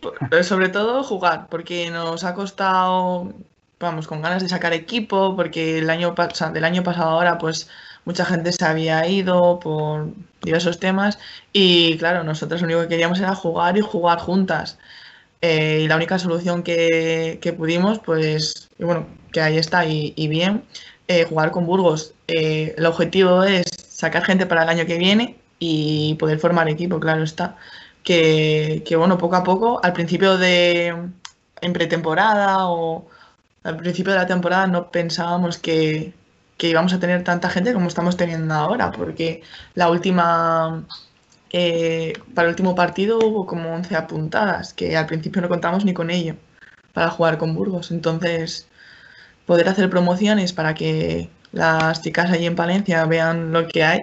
sobre 0.43 0.69
todo 0.69 1.02
jugar, 1.02 1.48
porque 1.48 1.90
nos 1.90 2.25
ha 2.25 2.34
costado, 2.34 3.32
vamos, 3.78 4.06
con 4.06 4.22
ganas 4.22 4.43
de 4.43 4.48
sacar 4.48 4.72
equipo, 4.72 5.37
porque 5.37 5.78
el 5.78 5.90
año 5.90 6.14
o 6.16 6.50
del 6.50 6.64
año 6.64 6.82
pasado 6.82 7.10
ahora, 7.10 7.38
pues 7.38 7.69
mucha 8.04 8.25
gente 8.25 8.52
se 8.52 8.64
había 8.64 9.06
ido 9.06 9.58
por 9.60 10.08
diversos 10.43 10.78
temas 10.78 11.19
y 11.52 11.98
claro, 11.98 12.25
nosotros 12.25 12.60
lo 12.60 12.66
único 12.66 12.82
que 12.82 12.88
queríamos 12.88 13.19
era 13.19 13.34
jugar 13.34 13.76
y 13.76 13.81
jugar 13.81 14.19
juntas. 14.19 14.78
Eh, 15.42 15.82
y 15.84 15.88
la 15.88 15.96
única 15.96 16.19
solución 16.19 16.62
que, 16.62 17.38
que 17.42 17.52
pudimos, 17.52 17.99
pues, 18.00 18.69
bueno, 18.78 19.06
que 19.32 19.40
ahí 19.40 19.58
está 19.58 19.84
y, 19.84 20.14
y 20.16 20.28
bien, 20.28 20.64
eh, 21.08 21.25
jugar 21.25 21.50
con 21.50 21.66
Burgos. 21.66 22.14
Eh, 22.26 22.75
el 22.76 22.87
objetivo 22.87 23.44
es 23.44 23.66
sacar 23.88 24.25
gente 24.25 24.47
para 24.47 24.64
el 24.64 24.68
año 24.68 24.87
que 24.87 24.99
viene 24.99 25.37
y 25.59 26.14
poder 26.18 26.38
formar 26.38 26.68
equipo, 26.68 26.99
claro 27.00 27.23
está. 27.23 27.56
Que, 28.06 28.94
bueno, 28.96 29.18
poco 29.18 29.36
a 29.36 29.42
poco, 29.44 29.80
al 29.82 29.92
principio 29.92 30.38
de 30.38 30.94
en 31.60 31.72
pretemporada 31.72 32.68
o 32.68 33.08
al 33.64 33.76
principio 33.78 34.12
de 34.12 34.18
la 34.20 34.26
temporada 34.26 34.68
no 34.68 34.90
pensábamos 34.92 35.58
que, 35.58 36.14
que 36.56 36.68
íbamos 36.68 36.92
a 36.92 37.00
tener 37.00 37.25
tanta 37.25 37.50
gente 37.50 37.72
como 37.72 37.88
estamos 37.88 38.16
teniendo 38.16 38.54
ahora, 38.54 38.92
porque 38.92 39.42
la 39.75 39.90
última 39.90 40.84
eh, 41.50 42.12
para 42.34 42.48
el 42.48 42.52
último 42.52 42.75
partido 42.75 43.18
hubo 43.18 43.46
como 43.46 43.75
11 43.75 43.96
apuntadas, 43.96 44.72
que 44.75 44.96
al 44.96 45.06
principio 45.06 45.42
no 45.42 45.48
contamos 45.48 45.84
ni 45.84 45.94
con 45.94 46.10
ello 46.10 46.36
para 46.92 47.10
jugar 47.10 47.38
con 47.38 47.54
Burgos. 47.54 47.90
Entonces, 47.90 48.68
poder 49.46 49.68
hacer 49.68 49.90
promociones 49.90 50.52
para 50.52 50.75
que 50.75 51.30
las 51.52 52.02
chicas 52.02 52.30
allí 52.30 52.46
en 52.46 52.56
Palencia 52.56 53.04
vean 53.06 53.52
lo 53.52 53.68
que 53.68 53.84
hay 53.84 54.02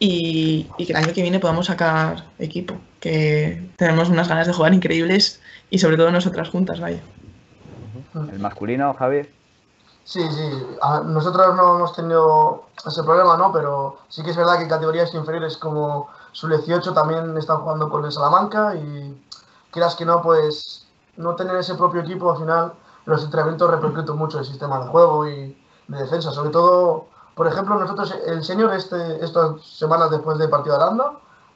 y, 0.00 0.74
y 0.78 0.86
que 0.86 0.92
el 0.94 0.98
año 0.98 1.14
que 1.14 1.22
viene 1.22 1.40
podamos 1.40 1.66
sacar 1.68 2.34
equipo, 2.38 2.88
que 3.00 3.74
tenemos 3.78 4.10
unas 4.10 4.28
ganas 4.28 4.48
de 4.48 4.54
jugar 4.54 4.74
increíbles 4.74 5.42
y 5.70 5.78
sobre 5.80 5.98
todo 5.98 6.10
nosotras 6.12 6.50
juntas, 6.50 6.80
vaya. 6.80 7.08
El 8.32 8.38
masculino, 8.40 8.94
Javier. 8.94 9.36
Sí, 10.04 10.20
sí. 10.32 10.50
A- 10.82 11.00
nosotros 11.00 11.54
no 11.56 11.76
hemos 11.76 11.92
tenido 11.94 12.72
ese 12.86 13.02
problema, 13.04 13.36
¿no? 13.36 13.52
Pero 13.52 13.98
sí 14.08 14.22
que 14.22 14.30
es 14.30 14.36
verdad 14.36 14.58
que 14.58 14.68
categorías 14.68 15.14
inferiores 15.14 15.56
como 15.56 16.08
sub 16.32 16.50
18 16.50 16.92
también 16.94 17.36
están 17.36 17.58
jugando 17.58 17.88
con 17.90 18.04
el 18.04 18.12
Salamanca 18.12 18.74
y 18.76 19.14
quieras 19.70 19.94
que 19.96 20.04
no, 20.04 20.22
pues 20.22 20.88
no 21.16 21.36
tener 21.36 21.56
ese 21.56 21.74
propio 21.76 22.00
equipo 22.00 22.32
al 22.32 22.38
final 22.38 22.72
los 23.06 23.24
entrenamientos 23.24 23.70
repercuten 23.70 24.16
mucho 24.16 24.38
el 24.38 24.44
sistema 24.44 24.80
de 24.80 24.88
juego 24.88 25.28
y 25.28 25.56
de 25.88 25.98
defensa. 25.98 26.30
Sobre 26.32 26.50
todo, 26.50 27.09
por 27.40 27.46
ejemplo, 27.46 27.74
nosotros, 27.74 28.14
el 28.26 28.44
señor, 28.44 28.74
este, 28.74 29.24
estas 29.24 29.64
semanas 29.64 30.10
después 30.10 30.36
del 30.36 30.50
partido 30.50 30.76
de 30.76 30.84
Aranda, 30.84 31.12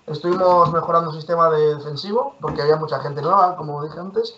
estuvimos 0.06 0.72
mejorando 0.72 1.10
el 1.10 1.16
sistema 1.16 1.50
de 1.50 1.74
defensivo 1.74 2.36
porque 2.40 2.62
había 2.62 2.76
mucha 2.76 3.00
gente 3.00 3.20
nueva, 3.20 3.54
como 3.54 3.84
dije 3.84 4.00
antes, 4.00 4.34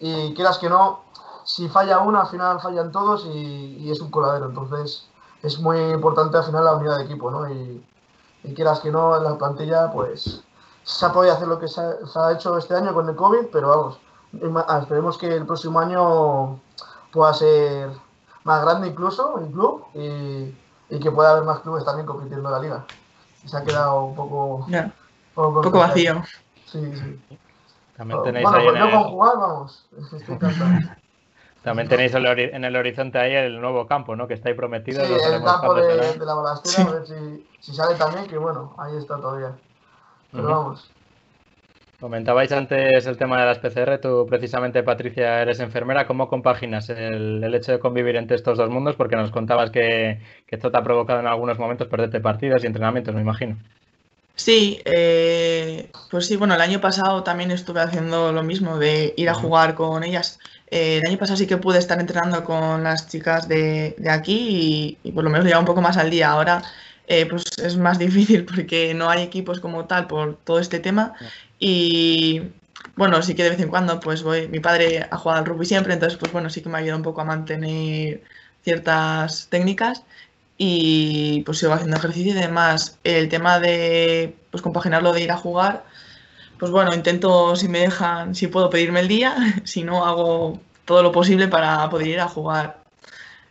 y 0.00 0.32
quieras 0.32 0.56
que 0.56 0.70
no, 0.70 1.00
si 1.44 1.68
falla 1.68 1.98
una, 1.98 2.22
al 2.22 2.28
final 2.28 2.62
fallan 2.62 2.92
todos 2.92 3.26
y, 3.26 3.90
es 3.90 4.00
un 4.00 4.10
coladero. 4.10 4.46
Entonces, 4.46 5.06
es 5.42 5.58
muy 5.58 5.78
importante 5.78 6.38
al 6.38 6.44
final 6.44 6.64
la 6.64 6.76
unidad 6.76 6.96
de 6.96 7.04
equipo, 7.04 7.30
¿no? 7.30 7.46
Y, 7.46 7.84
quieras 8.54 8.80
que 8.80 8.90
no, 8.90 9.18
en 9.18 9.24
la 9.24 9.36
plantilla, 9.36 9.92
pues 9.92 10.42
se 10.82 11.04
ha 11.04 11.12
podido 11.12 11.34
hacer 11.34 11.46
lo 11.46 11.58
que 11.58 11.68
se 11.68 11.78
ha, 11.78 12.06
se 12.06 12.18
ha 12.18 12.32
hecho 12.32 12.56
este 12.56 12.74
año 12.74 12.94
con 12.94 13.06
el 13.06 13.16
COVID, 13.16 13.48
pero 13.52 13.68
vamos, 14.32 14.80
esperemos 14.80 15.18
que 15.18 15.26
el 15.26 15.44
próximo 15.44 15.78
año 15.78 16.58
pueda 17.12 17.34
ser 17.34 17.90
más 18.44 18.62
grande 18.62 18.88
incluso, 18.88 19.34
un 19.34 19.52
club, 19.52 19.84
y, 19.92 20.54
y 20.88 21.00
que 21.00 21.10
pueda 21.10 21.32
haber 21.32 21.44
más 21.44 21.60
clubes 21.60 21.84
también 21.84 22.06
compitiendo 22.06 22.48
en 22.48 22.54
la 22.54 22.60
liga. 22.60 22.86
Y 23.44 23.48
se 23.48 23.56
ha 23.56 23.64
quedado 23.64 24.04
un 24.04 24.16
poco, 24.16 24.66
un 24.66 24.92
un 25.34 25.62
poco 25.62 25.78
vacío. 25.78 26.22
Sí, 26.66 26.80
sí. 26.94 27.38
También 27.96 28.22
tenéis 28.22 28.44
bueno, 28.44 28.58
ahí 28.58 28.64
pues 28.64 28.76
en 28.76 28.80
yo 28.80 28.86
el, 28.86 28.92
con 28.92 29.04
jugar, 29.04 29.38
vamos, 29.38 29.88
estoy 30.18 30.38
también 31.62 31.88
tenéis 31.88 32.14
en 32.14 32.64
el 32.64 32.76
horizonte 32.76 33.18
ahí 33.18 33.34
el 33.34 33.60
nuevo 33.60 33.86
campo, 33.86 34.14
¿no? 34.14 34.28
Que 34.28 34.34
está 34.34 34.48
ahí 34.48 34.54
Sí, 34.54 34.58
prometido. 34.58 35.04
lo 35.04 35.16
el 35.16 35.42
campo 35.42 35.74
de, 35.74 36.16
la 36.18 36.34
balastera, 36.34 36.88
a 36.88 36.92
ver 36.92 37.06
si, 37.06 37.48
si 37.60 37.74
sale 37.74 37.96
también, 37.96 38.26
que 38.26 38.38
bueno, 38.38 38.74
ahí 38.78 38.96
está 38.96 39.16
todavía. 39.16 39.56
Pero 40.30 40.44
vamos. 40.44 40.95
Comentabais 42.00 42.52
antes 42.52 43.06
el 43.06 43.16
tema 43.16 43.40
de 43.40 43.46
las 43.46 43.58
PCR, 43.58 43.98
tú 43.98 44.26
precisamente 44.28 44.82
Patricia 44.82 45.40
eres 45.40 45.60
enfermera, 45.60 46.06
¿cómo 46.06 46.28
compaginas 46.28 46.90
el, 46.90 47.42
el 47.42 47.54
hecho 47.54 47.72
de 47.72 47.78
convivir 47.78 48.16
entre 48.16 48.36
estos 48.36 48.58
dos 48.58 48.68
mundos? 48.68 48.96
Porque 48.96 49.16
nos 49.16 49.30
contabas 49.30 49.70
que, 49.70 50.20
que 50.46 50.56
esto 50.56 50.70
te 50.70 50.76
ha 50.76 50.82
provocado 50.82 51.20
en 51.20 51.26
algunos 51.26 51.58
momentos 51.58 51.88
perderte 51.88 52.20
partidos 52.20 52.62
y 52.62 52.66
entrenamientos, 52.66 53.14
me 53.14 53.22
imagino. 53.22 53.56
Sí, 54.34 54.82
eh, 54.84 55.90
pues 56.10 56.26
sí, 56.26 56.36
bueno, 56.36 56.54
el 56.54 56.60
año 56.60 56.80
pasado 56.82 57.22
también 57.22 57.50
estuve 57.50 57.80
haciendo 57.80 58.32
lo 58.32 58.42
mismo, 58.42 58.78
de 58.78 59.14
ir 59.16 59.30
a 59.30 59.34
jugar 59.34 59.74
con 59.74 60.04
ellas. 60.04 60.38
Eh, 60.70 60.98
el 60.98 61.08
año 61.08 61.18
pasado 61.18 61.38
sí 61.38 61.46
que 61.46 61.56
pude 61.56 61.78
estar 61.78 61.98
entrenando 61.98 62.44
con 62.44 62.84
las 62.84 63.08
chicas 63.08 63.48
de, 63.48 63.94
de 63.96 64.10
aquí 64.10 64.98
y, 65.02 65.08
y 65.08 65.12
por 65.12 65.24
lo 65.24 65.30
menos 65.30 65.46
llevaba 65.46 65.60
un 65.60 65.66
poco 65.66 65.80
más 65.80 65.96
al 65.96 66.10
día. 66.10 66.30
Ahora 66.30 66.62
eh, 67.06 67.26
pues 67.26 67.44
es 67.62 67.76
más 67.76 67.98
difícil 68.06 68.44
porque 68.44 68.94
no 68.94 69.08
hay 69.10 69.22
equipos 69.22 69.60
como 69.60 69.86
tal 69.86 70.06
por 70.06 70.36
todo 70.36 70.58
este 70.58 70.80
tema 70.80 71.14
y 71.58 72.42
bueno, 72.96 73.20
sí 73.22 73.34
que 73.34 73.42
de 73.42 73.50
vez 73.50 73.60
en 73.60 73.68
cuando 73.68 74.00
pues 74.00 74.22
voy, 74.22 74.48
mi 74.48 74.60
padre 74.60 75.06
ha 75.10 75.16
jugado 75.16 75.40
al 75.40 75.46
rugby 75.46 75.66
siempre, 75.66 75.94
entonces 75.94 76.18
pues 76.18 76.32
bueno, 76.32 76.50
sí 76.50 76.62
que 76.62 76.68
me 76.68 76.78
ayuda 76.78 76.96
un 76.96 77.02
poco 77.02 77.20
a 77.20 77.24
mantener 77.24 78.22
ciertas 78.62 79.48
técnicas 79.48 80.02
y 80.58 81.42
pues 81.44 81.58
sigo 81.58 81.72
haciendo 81.72 81.96
ejercicio 81.96 82.32
y 82.32 82.34
demás. 82.34 82.98
El 83.04 83.28
tema 83.28 83.60
de 83.60 84.36
pues 84.50 84.62
compaginarlo 84.62 85.12
de 85.12 85.22
ir 85.22 85.30
a 85.32 85.36
jugar, 85.36 85.84
pues 86.58 86.72
bueno, 86.72 86.94
intento 86.94 87.56
si 87.56 87.68
me 87.68 87.80
dejan, 87.80 88.34
si 88.34 88.48
puedo 88.48 88.70
pedirme 88.70 89.00
el 89.00 89.08
día, 89.08 89.36
si 89.64 89.84
no 89.84 90.04
hago 90.06 90.60
todo 90.84 91.02
lo 91.02 91.12
posible 91.12 91.48
para 91.48 91.88
poder 91.90 92.08
ir 92.08 92.20
a 92.20 92.28
jugar. 92.28 92.78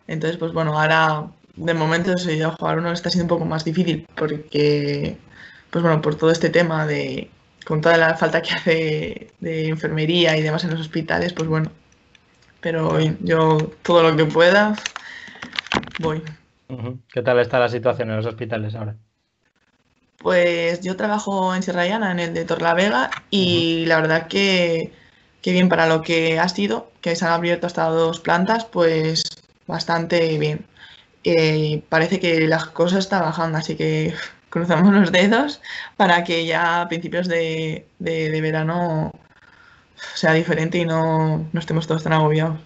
Entonces, 0.08 0.38
pues 0.38 0.54
bueno, 0.54 0.80
ahora 0.80 1.28
de 1.56 1.74
momento 1.74 2.14
ir 2.30 2.44
a 2.44 2.52
jugar 2.52 2.80
uno 2.80 2.92
está 2.92 3.10
siendo 3.10 3.34
un 3.34 3.40
poco 3.40 3.50
más 3.50 3.64
difícil 3.64 4.08
porque, 4.16 5.18
pues 5.70 5.84
bueno, 5.84 6.02
por 6.02 6.16
todo 6.16 6.32
este 6.32 6.50
tema 6.50 6.86
de 6.86 7.30
con 7.66 7.82
toda 7.82 7.98
la 7.98 8.16
falta 8.16 8.42
que 8.42 8.54
hace 8.54 9.32
de 9.40 9.68
enfermería 9.70 10.38
y 10.38 10.42
demás 10.42 10.64
en 10.64 10.72
los 10.72 10.82
hospitales, 10.82 11.34
pues 11.34 11.48
bueno. 11.50 11.72
Pero 12.62 13.00
yo 13.22 13.58
todo 13.82 14.04
lo 14.04 14.16
que 14.16 14.26
pueda 14.26 14.76
voy. 16.00 16.22
¿Qué 17.12 17.22
tal 17.22 17.40
está 17.40 17.60
la 17.60 17.70
situación 17.70 18.10
en 18.10 18.18
los 18.18 18.26
hospitales 18.26 18.76
ahora? 18.76 18.96
Pues 20.18 20.82
yo 20.82 20.96
trabajo 20.96 21.54
en 21.54 21.62
Sierra 21.62 21.86
Llana, 21.86 22.12
en 22.12 22.20
el 22.20 22.34
de 22.34 22.46
Torlavega, 22.46 23.12
y 23.30 23.86
la 23.86 24.02
verdad 24.02 24.28
que, 24.28 24.92
que 25.42 25.52
bien 25.52 25.70
para 25.70 25.88
lo 25.88 26.02
que 26.02 26.40
ha 26.40 26.50
sido, 26.50 26.92
que 27.02 27.16
se 27.16 27.26
han 27.26 27.34
abierto 27.34 27.68
hasta 27.68 27.88
dos 27.90 28.20
plantas, 28.20 28.66
pues 28.66 29.24
bastante 29.68 30.38
bien. 30.40 30.66
Eh, 31.26 31.84
parece 31.90 32.20
que 32.20 32.48
las 32.48 32.68
cosas 32.68 33.00
están 33.00 33.22
bajando, 33.24 33.58
así 33.58 33.76
que 33.76 34.14
cruzamos 34.50 34.94
los 34.94 35.12
dedos 35.12 35.60
para 35.98 36.24
que 36.24 36.46
ya 36.46 36.82
a 36.82 36.88
principios 36.88 37.28
de, 37.28 37.88
de- 38.00 38.30
de 38.30 38.42
verano 38.42 39.12
sea 40.14 40.34
diferente 40.34 40.78
y 40.78 40.86
no, 40.86 41.46
no 41.52 41.60
estemos 41.60 41.88
todos 41.88 42.04
tan 42.04 42.14
agobiados. 42.14 42.60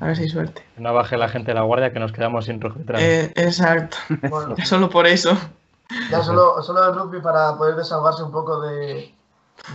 A 0.00 0.06
ver 0.06 0.16
si 0.16 0.22
hay 0.22 0.28
suerte. 0.28 0.62
Que 0.74 0.80
no 0.82 0.92
baje 0.92 1.16
la 1.16 1.28
gente 1.28 1.52
de 1.52 1.54
la 1.54 1.62
guardia, 1.62 1.92
que 1.92 2.00
nos 2.00 2.10
quedamos 2.12 2.46
sin 2.46 2.60
rugby. 2.60 2.82
Eh, 2.96 3.32
exacto, 3.36 3.96
Bueno, 4.28 4.56
ya 4.56 4.64
solo 4.64 4.90
por 4.90 5.06
eso. 5.06 5.36
ya 6.10 6.20
solo, 6.22 6.60
solo 6.62 6.88
el 6.88 6.94
rugby 6.96 7.20
para 7.20 7.56
poder 7.56 7.76
desahogarse 7.76 8.22
un 8.24 8.32
poco 8.32 8.60
de, 8.62 8.74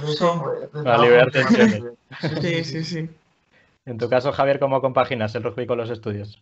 de 0.01 0.11
eso. 0.11 0.33
Sí. 0.33 0.39
pues, 0.43 0.73
de 0.73 0.83
Para 0.83 0.97
liberar 0.97 1.31
tensiones. 1.31 1.83
Sí, 2.41 2.63
sí, 2.65 2.83
sí. 2.83 3.09
En 3.85 3.97
tu 3.97 4.09
caso, 4.09 4.31
Javier, 4.33 4.59
¿cómo 4.59 4.81
compaginas 4.81 5.35
el 5.35 5.43
rugby 5.43 5.65
con 5.67 5.77
los 5.77 5.89
estudios? 5.89 6.41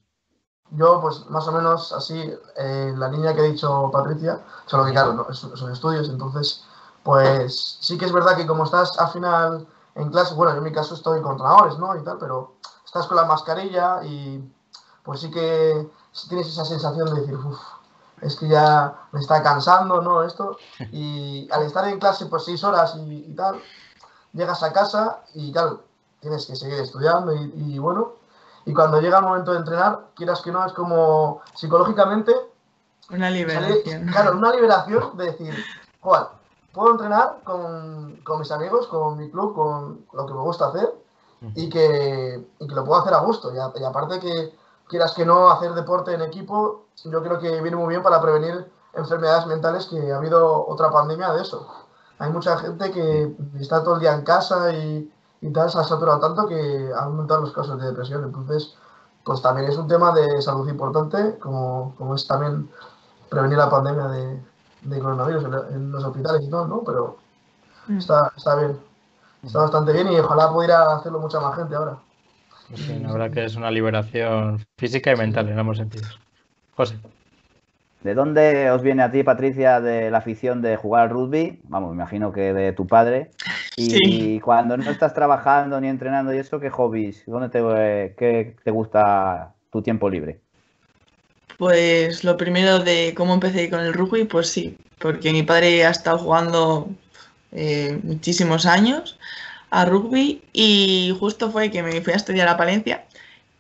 Yo, 0.72 1.02
pues 1.02 1.30
más 1.30 1.48
o 1.48 1.52
menos 1.52 1.92
así, 1.92 2.34
eh, 2.56 2.94
la 2.96 3.10
línea 3.10 3.34
que 3.36 3.42
ha 3.42 3.46
dicho 3.46 3.90
Patricia, 3.92 4.40
solo 4.66 4.86
que 4.86 4.92
claro, 4.92 5.14
no, 5.14 5.34
son 5.34 5.72
estudios, 5.72 6.08
entonces, 6.08 6.64
pues 7.04 7.78
sí 7.82 7.98
que 7.98 8.06
es 8.06 8.14
verdad 8.14 8.38
que 8.38 8.48
como 8.48 8.64
estás 8.64 8.98
al 8.98 9.10
final 9.10 9.68
en 9.96 10.10
clase, 10.10 10.34
bueno, 10.34 10.54
yo 10.54 10.60
en 10.60 10.64
mi 10.64 10.72
caso 10.72 10.96
estoy 10.96 11.22
con 11.22 11.34
entrenadores, 11.34 11.78
¿no? 11.78 11.96
Y 11.98 12.04
tal, 12.04 12.18
pero 12.20 12.54
estás 12.86 13.06
con 13.08 13.18
la 13.18 13.26
mascarilla 13.26 14.02
y 14.06 14.42
pues 15.04 15.20
sí 15.20 15.30
que 15.30 15.90
tienes 16.30 16.48
esa 16.48 16.64
sensación 16.64 17.14
de 17.14 17.22
decir, 17.22 17.36
uff, 17.36 17.60
es 18.22 18.36
que 18.38 18.48
ya 18.48 19.08
me 19.12 19.20
está 19.20 19.44
cansando, 19.44 20.02
¿no? 20.02 20.24
Esto, 20.24 20.58
y 20.92 21.50
al 21.52 21.64
estar 21.64 21.86
en 21.90 22.00
clase 22.00 22.28
pues 22.28 22.46
seis 22.46 22.64
horas 22.64 22.96
y, 22.96 23.26
y 23.30 23.34
tal, 23.36 23.62
llegas 24.32 24.64
a 24.64 24.72
casa 24.72 25.24
y 25.34 25.52
claro, 25.52 25.84
tienes 26.22 26.46
que 26.46 26.56
seguir 26.56 26.80
estudiando 26.80 27.36
y, 27.36 27.52
y 27.56 27.80
bueno, 27.80 28.21
y 28.66 28.74
cuando 28.74 29.02
llega 29.02 29.18
el 29.20 29.24
momento 29.26 29.52
de 29.52 29.60
entrenar, 29.60 30.08
quieras 30.16 30.42
que 30.42 30.52
no, 30.52 30.66
es 30.66 30.74
como 30.74 31.42
psicológicamente, 31.56 32.34
Una 33.10 33.30
liberación. 33.30 34.08
claro, 34.08 34.38
una 34.38 34.52
liberación 34.54 35.18
de 35.18 35.26
decir, 35.26 35.54
joder, 36.00 36.24
puedo 36.74 36.92
entrenar 36.92 37.40
con, 37.44 38.18
con 38.24 38.40
mis 38.40 38.52
amigos, 38.52 38.88
con 38.88 39.18
mi 39.18 39.30
club, 39.30 39.54
con 39.56 40.06
lo 40.14 40.26
que 40.26 40.34
me 40.34 40.42
gusta 40.42 40.68
hacer 40.68 40.94
y 41.56 41.70
que, 41.70 42.48
y 42.60 42.68
que 42.68 42.76
lo 42.76 42.86
puedo 42.86 43.02
hacer 43.02 43.14
a 43.16 43.20
gusto. 43.22 43.54
Y, 43.54 43.58
a- 43.58 43.72
y 43.76 43.84
aparte 43.84 44.20
que 44.20 44.56
quieras 44.88 45.14
que 45.14 45.26
no 45.26 45.50
hacer 45.50 45.74
deporte 45.74 46.14
en 46.14 46.22
equipo, 46.22 46.86
yo 47.04 47.22
creo 47.24 47.40
que 47.40 47.62
viene 47.62 47.76
muy 47.78 47.90
bien 47.90 48.04
para 48.04 48.22
prevenir 48.22 48.72
enfermedades 48.94 49.46
mentales, 49.48 49.86
que 49.88 50.12
ha 50.12 50.18
habido 50.18 50.68
otra 50.68 50.92
pandemia 50.92 51.32
de 51.34 51.42
eso. 51.42 51.68
Hay 52.20 52.30
mucha 52.30 52.58
gente 52.58 52.92
que 52.92 53.36
está 53.60 53.84
todo 53.84 53.96
el 53.96 54.02
día 54.02 54.14
en 54.14 54.22
casa 54.24 54.72
y, 54.72 55.12
y 55.42 55.52
tal, 55.52 55.70
se 55.70 55.80
ha 55.80 55.84
saturado 55.84 56.20
tanto 56.20 56.48
que 56.48 56.56
han 56.96 57.04
aumentado 57.06 57.42
los 57.42 57.52
casos 57.52 57.80
de 57.80 57.88
depresión. 57.88 58.24
Entonces, 58.24 58.76
pues 59.24 59.42
también 59.42 59.70
es 59.70 59.78
un 59.78 59.88
tema 59.88 60.12
de 60.14 60.42
salud 60.42 60.68
importante, 60.70 61.38
como, 61.40 61.94
como 61.98 62.16
es 62.16 62.28
también 62.28 62.70
prevenir 63.30 63.58
la 63.58 63.70
pandemia 63.70 64.08
de, 64.08 64.40
de 64.82 65.00
coronavirus 65.00 65.44
en, 65.46 65.54
en 65.76 65.92
los 65.92 66.04
hospitales 66.04 66.44
y 66.44 66.50
todo, 66.50 66.68
¿no? 66.68 66.84
Pero 66.84 67.18
Mm. 67.88 67.98
está, 67.98 68.32
está 68.36 68.56
bien. 68.56 68.80
Está 69.44 69.60
bastante 69.60 69.92
bien 69.92 70.12
y 70.12 70.20
ojalá 70.20 70.52
pudiera 70.52 70.94
hacerlo 70.94 71.20
mucha 71.20 71.40
más 71.40 71.56
gente 71.56 71.76
ahora. 71.76 71.98
Pues 72.70 72.82
sí, 72.82 73.00
la 73.00 73.12
verdad 73.12 73.32
que 73.32 73.44
es 73.44 73.56
una 73.56 73.72
liberación 73.72 74.64
física 74.78 75.12
y 75.12 75.16
mental 75.16 75.50
en 75.50 75.58
ambos 75.58 75.78
sentidos. 75.78 76.20
José. 76.76 77.00
¿De 78.04 78.16
dónde 78.16 78.72
os 78.72 78.82
viene 78.82 79.04
a 79.04 79.12
ti, 79.12 79.24
Patricia, 79.24 79.80
de 79.80 80.10
la 80.10 80.18
afición 80.18 80.62
de 80.62 80.76
jugar 80.76 81.04
al 81.04 81.10
rugby? 81.10 81.60
Vamos, 81.66 81.92
me 81.92 82.02
imagino 82.02 82.32
que 82.32 82.54
de 82.54 82.74
tu 82.74 82.88
padre. 82.88 83.30
Y 83.78 83.96
Sí. 83.96 84.42
cuando 84.44 84.76
no 84.76 84.90
estás 84.90 85.14
trabajando 85.14 85.80
ni 85.80 85.88
entrenando 85.88 86.34
y 86.34 86.38
eso, 86.38 86.60
¿qué 86.60 86.70
hobbies? 86.70 87.24
¿Dónde 87.28 87.50
te, 87.50 88.16
qué 88.18 88.56
te 88.64 88.72
gusta 88.72 89.54
tu 89.72 89.82
tiempo 89.82 90.10
libre? 90.10 90.40
Pues 91.58 92.24
lo 92.24 92.38
primero 92.38 92.80
de 92.80 93.14
cómo 93.16 93.36
empecé 93.36 93.70
con 93.70 93.82
el 93.82 93.94
rugby, 93.94 94.24
pues 94.24 94.50
sí, 94.50 94.76
porque 94.98 95.32
mi 95.32 95.44
padre 95.44 95.86
ha 95.86 95.92
estado 95.92 96.18
jugando 96.18 96.90
eh, 97.52 98.00
muchísimos 98.04 98.66
años 98.66 99.20
a 99.70 99.86
rugby 99.86 100.42
y 100.54 101.16
justo 101.20 101.52
fue 101.52 101.70
que 101.70 101.84
me 101.84 102.02
fui 102.02 102.14
a 102.14 102.18
estudiar 102.18 102.48
a 102.48 102.58
Palencia 102.58 103.06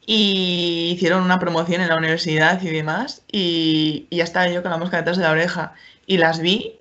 y 0.05 0.91
hicieron 0.93 1.23
una 1.23 1.39
promoción 1.39 1.81
en 1.81 1.89
la 1.89 1.97
universidad 1.97 2.61
y 2.61 2.69
demás 2.69 3.23
y, 3.31 4.07
ya 4.11 4.23
estaba 4.23 4.49
yo 4.49 4.61
con 4.61 4.71
la 4.71 4.77
mosca 4.77 4.97
detrás 4.97 5.17
de 5.17 5.23
la 5.23 5.31
oreja. 5.31 5.73
Y 6.05 6.17
las 6.17 6.39
vi 6.39 6.79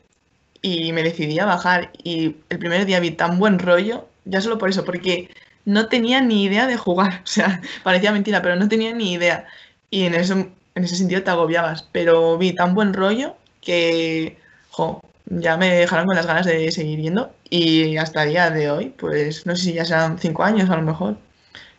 y 0.63 0.93
me 0.93 1.03
decidí 1.03 1.39
a 1.39 1.47
bajar. 1.47 1.93
Y 2.03 2.37
el 2.49 2.59
primer 2.59 2.87
día 2.87 3.01
vi 3.01 3.11
tan 3.13 3.39
buen 3.39 3.59
rollo, 3.59 4.09
ya 4.25 4.41
solo 4.41 4.59
por 4.59 4.71
eso, 4.71 4.85
porque 4.85 5.31
no 5.65 5.89
tenía 5.89 6.21
ni 6.21 6.45
idea 6.45 6.67
de 6.67 6.77
jugar, 6.77 7.21
o 7.25 7.27
sea, 7.27 7.61
parecía 7.85 8.13
mentira, 8.13 8.43
pero 8.43 8.57
no 8.57 8.69
tenía 8.69 8.93
ni 8.95 9.13
idea. 9.13 9.47
Y 9.91 10.05
en 10.05 10.15
eso 10.15 10.35
en 10.35 10.85
ese 10.85 10.97
sentido 10.97 11.23
te 11.23 11.31
agobiabas, 11.31 11.89
pero 11.93 12.39
vi 12.39 12.53
tan 12.55 12.75
buen 12.75 12.95
rollo 12.95 13.37
que, 13.61 14.39
jo, 14.71 15.01
ya 15.27 15.57
me 15.57 15.69
dejaron 15.75 16.07
con 16.07 16.17
las 16.17 16.27
ganas 16.27 16.47
de 16.47 16.71
seguir 16.73 17.01
yendo. 17.01 17.33
Y 17.51 17.97
hasta 17.97 18.25
el 18.25 18.31
día 18.31 18.51
de 18.51 18.71
hoy, 18.71 18.91
pues 18.91 19.47
no 19.47 19.57
sé 19.57 19.65
si 19.65 19.73
ya 19.75 19.85
serán 19.85 20.19
cinco 20.19 20.45
años 20.45 20.71
a 20.71 20.77
lo 20.77 20.83
mejor. 20.83 21.17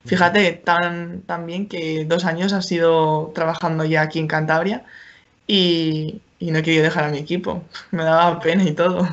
Fíjate, 0.06 0.54
tan, 0.54 1.22
tan 1.22 1.46
bien 1.46 1.68
que 1.68 2.06
dos 2.06 2.26
años 2.26 2.54
has 2.54 2.66
sido 2.66 3.32
trabajando 3.36 3.86
ya 3.86 4.02
aquí 4.02 4.20
en 4.20 4.28
Cantabria 4.28 4.84
y, 5.46 6.22
y 6.40 6.52
no 6.52 6.60
he 6.60 6.64
querido 6.64 6.84
dejar 6.84 7.06
a 7.06 7.10
mi 7.10 7.20
equipo, 7.20 7.64
me 7.92 8.04
daba 8.04 8.40
pena 8.40 8.64
y 8.64 8.74
todo. 8.74 9.08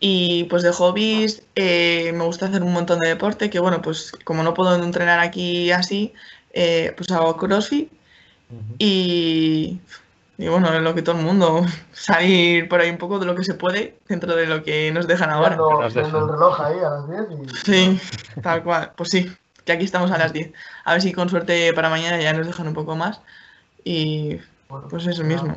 Y 0.00 0.44
pues 0.44 0.62
de 0.62 0.72
hobbies 0.72 1.42
eh, 1.54 2.12
me 2.14 2.24
gusta 2.24 2.46
hacer 2.46 2.62
un 2.62 2.72
montón 2.72 3.00
de 3.00 3.08
deporte, 3.08 3.50
que 3.50 3.58
bueno, 3.58 3.82
pues 3.82 4.12
como 4.24 4.42
no 4.42 4.54
puedo 4.54 4.74
entrenar 4.82 5.18
aquí 5.18 5.70
así, 5.70 6.12
eh, 6.52 6.92
pues 6.96 7.10
hago 7.10 7.36
CrossFit 7.36 7.90
y, 8.78 9.80
y 10.36 10.48
bueno, 10.48 10.76
lo 10.80 10.94
que 10.94 11.02
todo 11.02 11.16
el 11.16 11.24
mundo, 11.24 11.62
salir 11.92 12.68
por 12.68 12.80
ahí 12.80 12.90
un 12.90 12.98
poco 12.98 13.18
de 13.18 13.26
lo 13.26 13.34
que 13.34 13.44
se 13.44 13.54
puede 13.54 14.00
dentro 14.08 14.34
de 14.34 14.46
lo 14.46 14.64
que 14.64 14.90
nos 14.92 15.06
dejan 15.06 15.30
ahora. 15.30 15.56
Nos 15.56 15.94
dejan. 15.94 16.14
el 16.14 16.28
reloj 16.28 16.60
ahí 16.60 16.78
a 16.78 16.90
las 16.90 17.08
10 17.08 17.22
y... 17.30 17.48
Sí, 17.56 18.00
tal 18.42 18.64
cual, 18.64 18.92
pues 18.96 19.10
sí, 19.10 19.32
que 19.64 19.72
aquí 19.72 19.84
estamos 19.84 20.10
a 20.10 20.18
las 20.18 20.32
10. 20.32 20.52
A 20.84 20.92
ver 20.92 21.02
si 21.02 21.12
con 21.12 21.28
suerte 21.28 21.72
para 21.72 21.88
mañana 21.88 22.20
ya 22.20 22.32
nos 22.32 22.46
dejan 22.46 22.66
un 22.66 22.74
poco 22.74 22.96
más. 22.96 23.20
Y 23.84 24.40
Bueno, 24.68 24.88
pues 24.88 25.06
eso 25.06 25.22
mismo. 25.22 25.54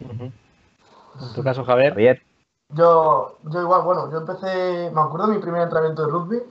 En 0.00 0.32
tu 1.34 1.44
caso, 1.44 1.64
Javier. 1.64 1.90
Javier. 1.90 2.22
Yo, 2.70 3.38
yo 3.44 3.60
igual, 3.60 3.82
bueno, 3.82 4.10
yo 4.10 4.18
empecé, 4.18 4.90
me 4.92 5.00
acuerdo 5.00 5.28
de 5.28 5.34
mi 5.34 5.38
primer 5.40 5.62
entrenamiento 5.62 6.06
de 6.06 6.10
rugby, 6.10 6.42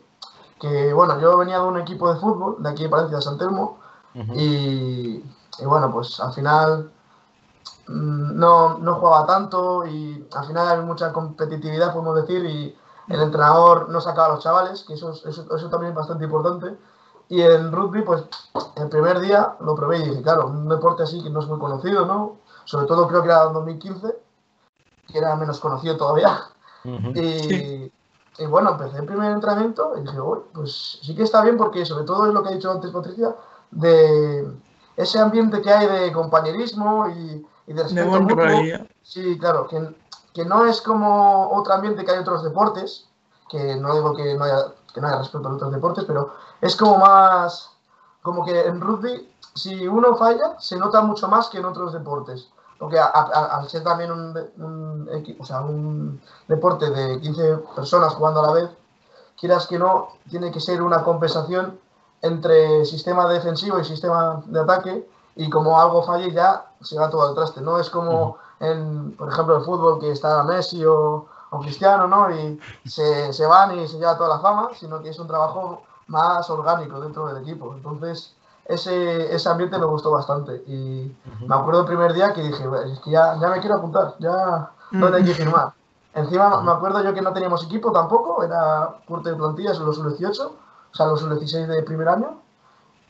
que 0.61 0.93
bueno, 0.93 1.19
yo 1.19 1.37
venía 1.37 1.57
de 1.57 1.65
un 1.65 1.79
equipo 1.79 2.13
de 2.13 2.19
fútbol, 2.19 2.63
de 2.63 2.69
aquí 2.69 2.83
de 2.83 2.89
Palencia, 2.89 3.17
de 3.17 3.23
San 3.23 3.37
Telmo, 3.37 3.79
y, 4.35 5.23
y 5.59 5.65
bueno, 5.65 5.91
pues 5.91 6.19
al 6.19 6.33
final 6.33 6.92
no, 7.87 8.77
no 8.79 8.95
jugaba 8.95 9.25
tanto 9.25 9.85
y 9.85 10.27
al 10.33 10.45
final 10.45 10.67
hay 10.67 10.85
mucha 10.85 11.11
competitividad, 11.11 11.93
podemos 11.93 12.15
decir, 12.15 12.43
y 12.45 12.75
el 13.09 13.21
entrenador 13.21 13.89
no 13.89 13.99
sacaba 13.99 14.27
a 14.27 14.31
los 14.35 14.43
chavales, 14.43 14.83
que 14.83 14.93
eso, 14.93 15.11
es- 15.11 15.25
eso, 15.25 15.55
eso 15.55 15.69
también 15.69 15.91
es 15.91 15.97
bastante 15.97 16.25
importante. 16.25 16.77
Y 17.29 17.41
en 17.41 17.71
rugby, 17.71 18.01
pues 18.03 18.23
el 18.75 18.89
primer 18.89 19.19
día 19.19 19.55
lo 19.61 19.75
probé 19.75 19.97
y 19.99 20.09
dije, 20.09 20.21
claro, 20.21 20.47
un 20.47 20.69
deporte 20.69 21.03
así 21.03 21.21
que 21.23 21.29
no 21.29 21.39
es 21.39 21.47
muy 21.47 21.59
conocido, 21.59 22.05
¿no? 22.05 22.37
Sobre 22.65 22.85
todo 22.85 23.07
creo 23.07 23.21
que 23.21 23.29
era 23.29 23.43
en 23.45 23.53
2015, 23.53 24.15
que 25.07 25.17
era 25.17 25.35
menos 25.35 25.59
conocido 25.59 25.97
todavía. 25.97 26.39
Y, 27.15 27.23
Sí. 27.39 27.93
y 28.39 28.45
bueno, 28.45 28.71
empecé 28.71 28.97
el 28.99 29.05
primer 29.05 29.31
entrenamiento 29.31 29.93
y 29.97 30.01
dije, 30.01 30.19
"Uy, 30.19 30.39
pues 30.53 30.99
sí 31.01 31.15
que 31.15 31.23
está 31.23 31.41
bien 31.41 31.57
porque 31.57 31.85
sobre 31.85 32.03
todo 32.05 32.27
es 32.27 32.33
lo 32.33 32.43
que 32.43 32.49
ha 32.49 32.53
dicho 32.53 32.71
antes 32.71 32.91
Patricia, 32.91 33.35
de 33.71 34.47
ese 34.95 35.19
ambiente 35.19 35.61
que 35.61 35.71
hay 35.73 35.87
de 35.87 36.11
compañerismo 36.13 37.07
y, 37.09 37.45
y 37.67 37.73
de 37.73 37.83
respeto 37.83 38.05
mutuo. 38.21 38.45
Sí, 39.01 39.37
claro, 39.39 39.67
que, 39.67 39.95
que 40.33 40.45
no 40.45 40.65
es 40.65 40.81
como 40.81 41.49
otro 41.51 41.73
ambiente 41.73 42.03
que 42.03 42.11
hay 42.11 42.19
otros 42.19 42.43
deportes, 42.43 43.07
que 43.49 43.75
no 43.75 43.93
digo 43.93 44.15
que 44.15 44.35
no 44.35 44.43
haya, 44.45 44.65
que 44.93 45.01
no 45.01 45.07
haya 45.07 45.19
respeto 45.19 45.47
en 45.47 45.55
otros 45.55 45.71
deportes, 45.71 46.05
pero 46.05 46.33
es 46.61 46.75
como 46.75 46.97
más, 46.97 47.71
como 48.21 48.43
que 48.45 48.59
en 48.67 48.79
rugby, 48.81 49.29
si 49.55 49.87
uno 49.87 50.15
falla, 50.15 50.55
se 50.59 50.77
nota 50.77 51.01
mucho 51.01 51.27
más 51.27 51.47
que 51.49 51.59
en 51.59 51.65
otros 51.65 51.93
deportes. 51.93 52.49
Porque 52.79 52.99
a- 52.99 53.05
a- 53.05 53.59
al 53.59 53.69
ser 53.69 53.83
también 53.83 54.11
un, 54.11 54.35
un 54.57 55.09
o 55.39 55.45
sea, 55.45 55.61
un 55.61 56.19
deporte 56.47 56.89
de 56.89 57.19
15 57.21 57.57
personas 57.75 58.13
jugando 58.15 58.41
a 58.41 58.47
la 58.47 58.53
vez, 58.53 58.69
quieras 59.39 59.67
que 59.67 59.77
no, 59.79 60.09
tiene 60.29 60.51
que 60.51 60.59
ser 60.59 60.81
una 60.81 61.03
compensación 61.03 61.79
entre 62.21 62.83
sistema 62.85 63.27
defensivo 63.27 63.79
y 63.79 63.85
sistema 63.85 64.41
de 64.47 64.59
ataque, 64.59 65.07
y 65.35 65.49
como 65.49 65.79
algo 65.79 66.03
falle 66.03 66.31
ya 66.31 66.65
se 66.81 66.97
va 66.99 67.09
todo 67.09 67.27
al 67.27 67.35
traste. 67.35 67.61
No 67.61 67.79
es 67.79 67.89
como 67.89 68.37
en, 68.59 69.15
por 69.17 69.29
ejemplo, 69.29 69.57
el 69.57 69.63
fútbol 69.63 69.99
que 69.99 70.11
está 70.11 70.43
Messi 70.43 70.85
o, 70.85 71.25
o 71.49 71.59
Cristiano, 71.59 72.07
¿no? 72.07 72.29
Y 72.31 72.59
se, 72.85 73.33
se 73.33 73.45
van 73.45 73.77
y 73.77 73.87
se 73.87 73.97
lleva 73.97 74.17
toda 74.17 74.29
la 74.29 74.39
fama, 74.39 74.69
sino 74.79 75.01
que 75.01 75.09
es 75.09 75.19
un 75.19 75.27
trabajo 75.27 75.81
más 76.07 76.49
orgánico 76.49 76.99
dentro 76.99 77.25
del 77.27 77.37
equipo. 77.43 77.73
Entonces, 77.75 78.35
ese, 78.65 79.33
ese 79.33 79.49
ambiente 79.49 79.77
me 79.77 79.85
gustó 79.85 80.11
bastante. 80.11 80.63
Y 80.67 81.15
me 81.47 81.55
acuerdo 81.55 81.81
el 81.81 81.87
primer 81.87 82.13
día 82.13 82.33
que 82.33 82.41
dije, 82.41 82.67
"Bueno, 82.67 82.91
es 82.91 82.99
que 82.99 83.11
ya, 83.11 83.37
ya 83.39 83.49
me 83.49 83.59
quiero 83.59 83.77
apuntar, 83.77 84.15
ya 84.19 84.71
no 84.91 85.07
hay 85.07 85.23
que 85.25 85.33
firmar. 85.33 85.73
Encima 86.13 86.61
me 86.61 86.71
acuerdo 86.71 87.01
yo 87.03 87.13
que 87.13 87.21
no 87.23 87.33
teníamos 87.33 87.63
equipo 87.63 87.91
tampoco, 87.91 88.43
era 88.43 88.97
curte 89.07 89.31
de 89.31 89.35
plantillas 89.35 89.79
los 89.79 89.97
18, 89.97 90.47
o 90.91 90.95
sea, 90.95 91.07
los 91.07 91.27
16 91.27 91.67
de 91.67 91.81
primer 91.83 92.07
año. 92.07 92.37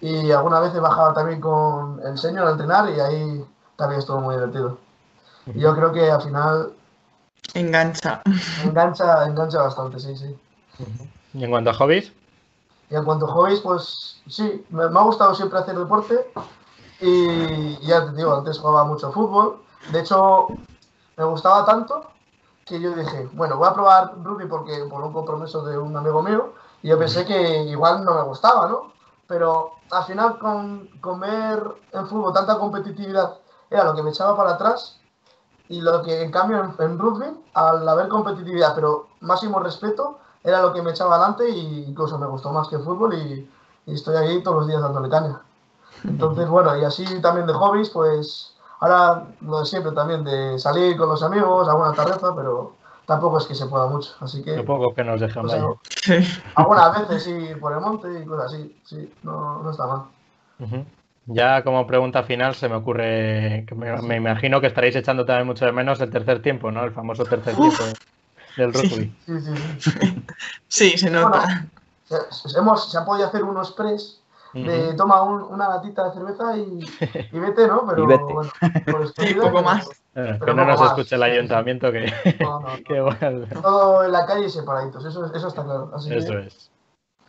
Y 0.04 0.32
alguna 0.32 0.60
vez 0.60 0.76
he 0.76 0.80
bajado 0.82 1.14
también 1.14 1.42
con 1.42 2.02
el 2.06 2.18
señor 2.18 2.48
a 2.48 2.52
entrenar 2.52 2.90
y 2.92 3.00
ahí 3.00 3.46
también 3.78 4.00
estuvo 4.02 4.22
muy 4.22 4.36
divertido. 4.36 4.80
Y 5.54 5.62
yo 5.62 5.76
creo 5.76 5.92
que 5.94 6.12
al 6.12 6.22
final 6.22 6.74
Engancha. 7.56 8.22
engancha, 8.58 9.26
engancha 9.28 9.62
bastante, 9.64 10.00
sí, 10.00 10.16
sí. 10.18 10.40
Y 11.34 11.44
en 11.44 11.52
cuanto 11.52 11.72
a 11.72 11.74
hobbies, 11.74 12.14
Y 12.90 12.96
en 12.96 13.06
cuanto 13.06 13.26
a 13.26 13.32
hobbies, 13.34 13.62
pues 13.62 14.22
sí, 14.28 14.66
me, 14.70 14.90
me 14.90 15.00
ha 15.00 15.04
gustado 15.04 15.34
siempre 15.36 15.60
hacer 15.60 15.78
deporte. 15.78 16.32
Y 17.02 17.78
ya 17.86 18.06
te 18.06 18.14
digo, 18.18 18.36
antes 18.36 18.60
jugaba 18.60 18.86
mucho 18.86 19.12
fútbol. 19.12 19.64
De 19.92 20.02
hecho, 20.02 20.60
me 21.18 21.26
gustaba 21.26 21.66
tanto 21.66 22.12
que 22.66 22.80
yo 22.82 22.96
dije, 22.96 23.30
bueno, 23.34 23.58
voy 23.58 23.70
a 23.70 23.74
probar 23.74 24.16
rugby 24.24 24.48
porque 24.48 24.86
por 24.90 25.04
un 25.04 25.14
compromiso 25.14 25.64
de 25.66 25.78
un 25.78 25.98
amigo 25.98 26.24
mío. 26.24 26.54
Y 26.84 26.90
yo 26.90 27.00
pensé 27.00 27.26
que 27.26 27.64
igual 27.66 28.06
no 28.06 28.16
me 28.16 28.24
gustaba, 28.24 28.70
¿no? 28.70 28.93
Pero 29.28 29.74
al 29.92 30.04
final 30.06 30.38
con, 30.40 30.90
ver 31.20 31.64
en 31.92 32.08
fútbol 32.08 32.34
tanta 32.34 32.58
competitividad 32.58 33.38
era 33.70 33.86
lo 33.86 33.96
que 33.96 34.04
me 34.04 34.10
echaba 34.10 34.36
para 34.36 34.52
atrás. 34.52 35.00
Y 35.70 35.82
lo 35.82 36.02
que 36.04 36.22
en 36.22 36.32
cambio 36.32 36.74
en, 36.78 37.00
rugby, 37.00 37.28
al 37.54 37.88
haber 37.88 38.10
competitividad, 38.10 38.76
pero 38.76 39.08
máximo 39.22 39.60
respeto, 39.60 40.20
era 40.44 40.62
lo 40.62 40.74
que 40.74 40.82
me 40.82 40.92
echaba 40.92 41.16
adelante 41.16 41.50
y 41.50 41.86
incluso 41.88 42.18
me 42.18 42.28
gustó 42.28 42.52
más 42.52 42.68
que 42.68 42.76
el 42.76 42.84
fútbol 42.84 43.14
y, 43.14 43.50
estoy 43.86 44.16
ahí 44.16 44.44
todos 44.44 44.58
los 44.58 44.68
días 44.68 44.82
dándole 44.82 45.10
caña. 45.10 45.42
Entonces, 46.04 46.48
bueno, 46.48 46.78
y 46.78 46.84
así 46.84 47.06
también 47.22 47.48
de 47.48 47.54
hobbies, 47.54 47.90
pues 47.90 48.56
ahora 48.80 49.28
lo 49.42 49.60
de 49.60 49.66
siempre 49.66 49.92
también, 49.94 50.24
de 50.24 50.60
salir 50.60 50.98
con 50.98 51.10
los 51.10 51.24
amigos, 51.24 51.68
alguna 51.68 51.94
tarreza, 51.94 52.34
pero 52.36 52.74
tampoco 53.06 53.38
es 53.38 53.46
que 53.46 53.56
se 53.56 53.68
pueda 53.68 53.88
mucho. 53.88 54.12
Así 54.20 54.44
que 54.44 54.56
lo 54.56 54.66
poco 54.66 54.94
que 54.94 55.04
nos 55.04 55.22
dejan 55.22 55.44
pues, 55.44 55.54
algunas 56.56 57.00
veces 57.10 57.28
ir 57.28 57.60
por 57.60 57.74
el 57.74 57.80
monte 57.82 58.08
y 58.22 58.26
cosas 58.26 58.54
así, 58.54 58.80
sí, 58.86 59.18
no, 59.24 59.64
no 59.64 59.72
está 59.72 59.88
mal. 59.88 60.04
Ya 61.26 61.64
como 61.64 61.88
pregunta 61.88 62.24
final 62.24 62.54
se 62.54 62.68
me 62.68 62.76
ocurre, 62.76 63.66
que 63.68 63.76
me, 63.76 64.02
me 64.02 64.18
imagino 64.18 64.60
que 64.60 64.68
estaréis 64.68 64.96
echando 64.96 65.26
también 65.26 65.48
mucho 65.48 65.66
de 65.66 65.72
menos 65.72 66.02
el 66.02 66.10
tercer 66.12 66.42
tiempo, 66.42 66.70
¿no? 66.72 66.84
El 66.84 66.92
famoso 66.92 67.24
tercer 67.24 67.56
Uf. 67.58 67.80
tiempo 67.80 67.98
del 68.58 68.74
Sí. 68.74 68.90
rugby. 68.90 69.16
Sí, 69.26 69.40
sí, 69.40 69.52
sí. 69.80 70.26
Sí, 70.68 70.98
se 70.98 71.10
nota. 71.10 71.70
Se, 72.04 72.18
se- 72.32 72.60
hemos, 72.60 72.92
se 72.92 72.98
ha 72.98 73.06
podido 73.06 73.28
hacer 73.28 73.44
unos 73.44 73.72
press 73.72 74.23
de 74.54 74.94
toma 74.96 75.22
un- 75.24 75.42
una 75.44 75.68
latita 75.70 76.06
de 76.10 76.14
cerveza 76.14 76.58
y, 76.58 76.80
y 77.32 77.40
vete, 77.40 77.68
¿no? 77.68 77.86
Pero 77.90 78.04
Y 78.04 78.08
vete. 78.08 78.24
bueno, 78.24 78.52
por 78.86 79.04
Sí, 79.08 79.10
estúpido, 79.10 79.42
poco 79.44 79.52
pero- 79.58 79.62
más. 79.64 79.90
Pero 80.14 80.40
que 80.46 80.54
no 80.54 80.66
nos 80.66 80.80
más. 80.80 80.90
escuche 80.92 81.16
el 81.16 81.24
ayuntamiento 81.24 81.92
que, 81.92 82.14
No, 82.40 82.60
no, 82.60 82.68
no. 82.78 82.84
que 82.84 82.96
igual- 82.98 83.48
Todo 83.62 84.04
en 84.06 84.12
la 84.12 84.26
calle 84.26 84.46
y 84.46 84.50
separaditos, 84.50 85.04
eso, 85.06 85.34
eso 85.34 85.48
está 85.48 85.64
claro. 85.64 85.92
Así 85.96 86.10
que- 86.10 86.18
Eso 86.18 86.38
es. 86.38 86.70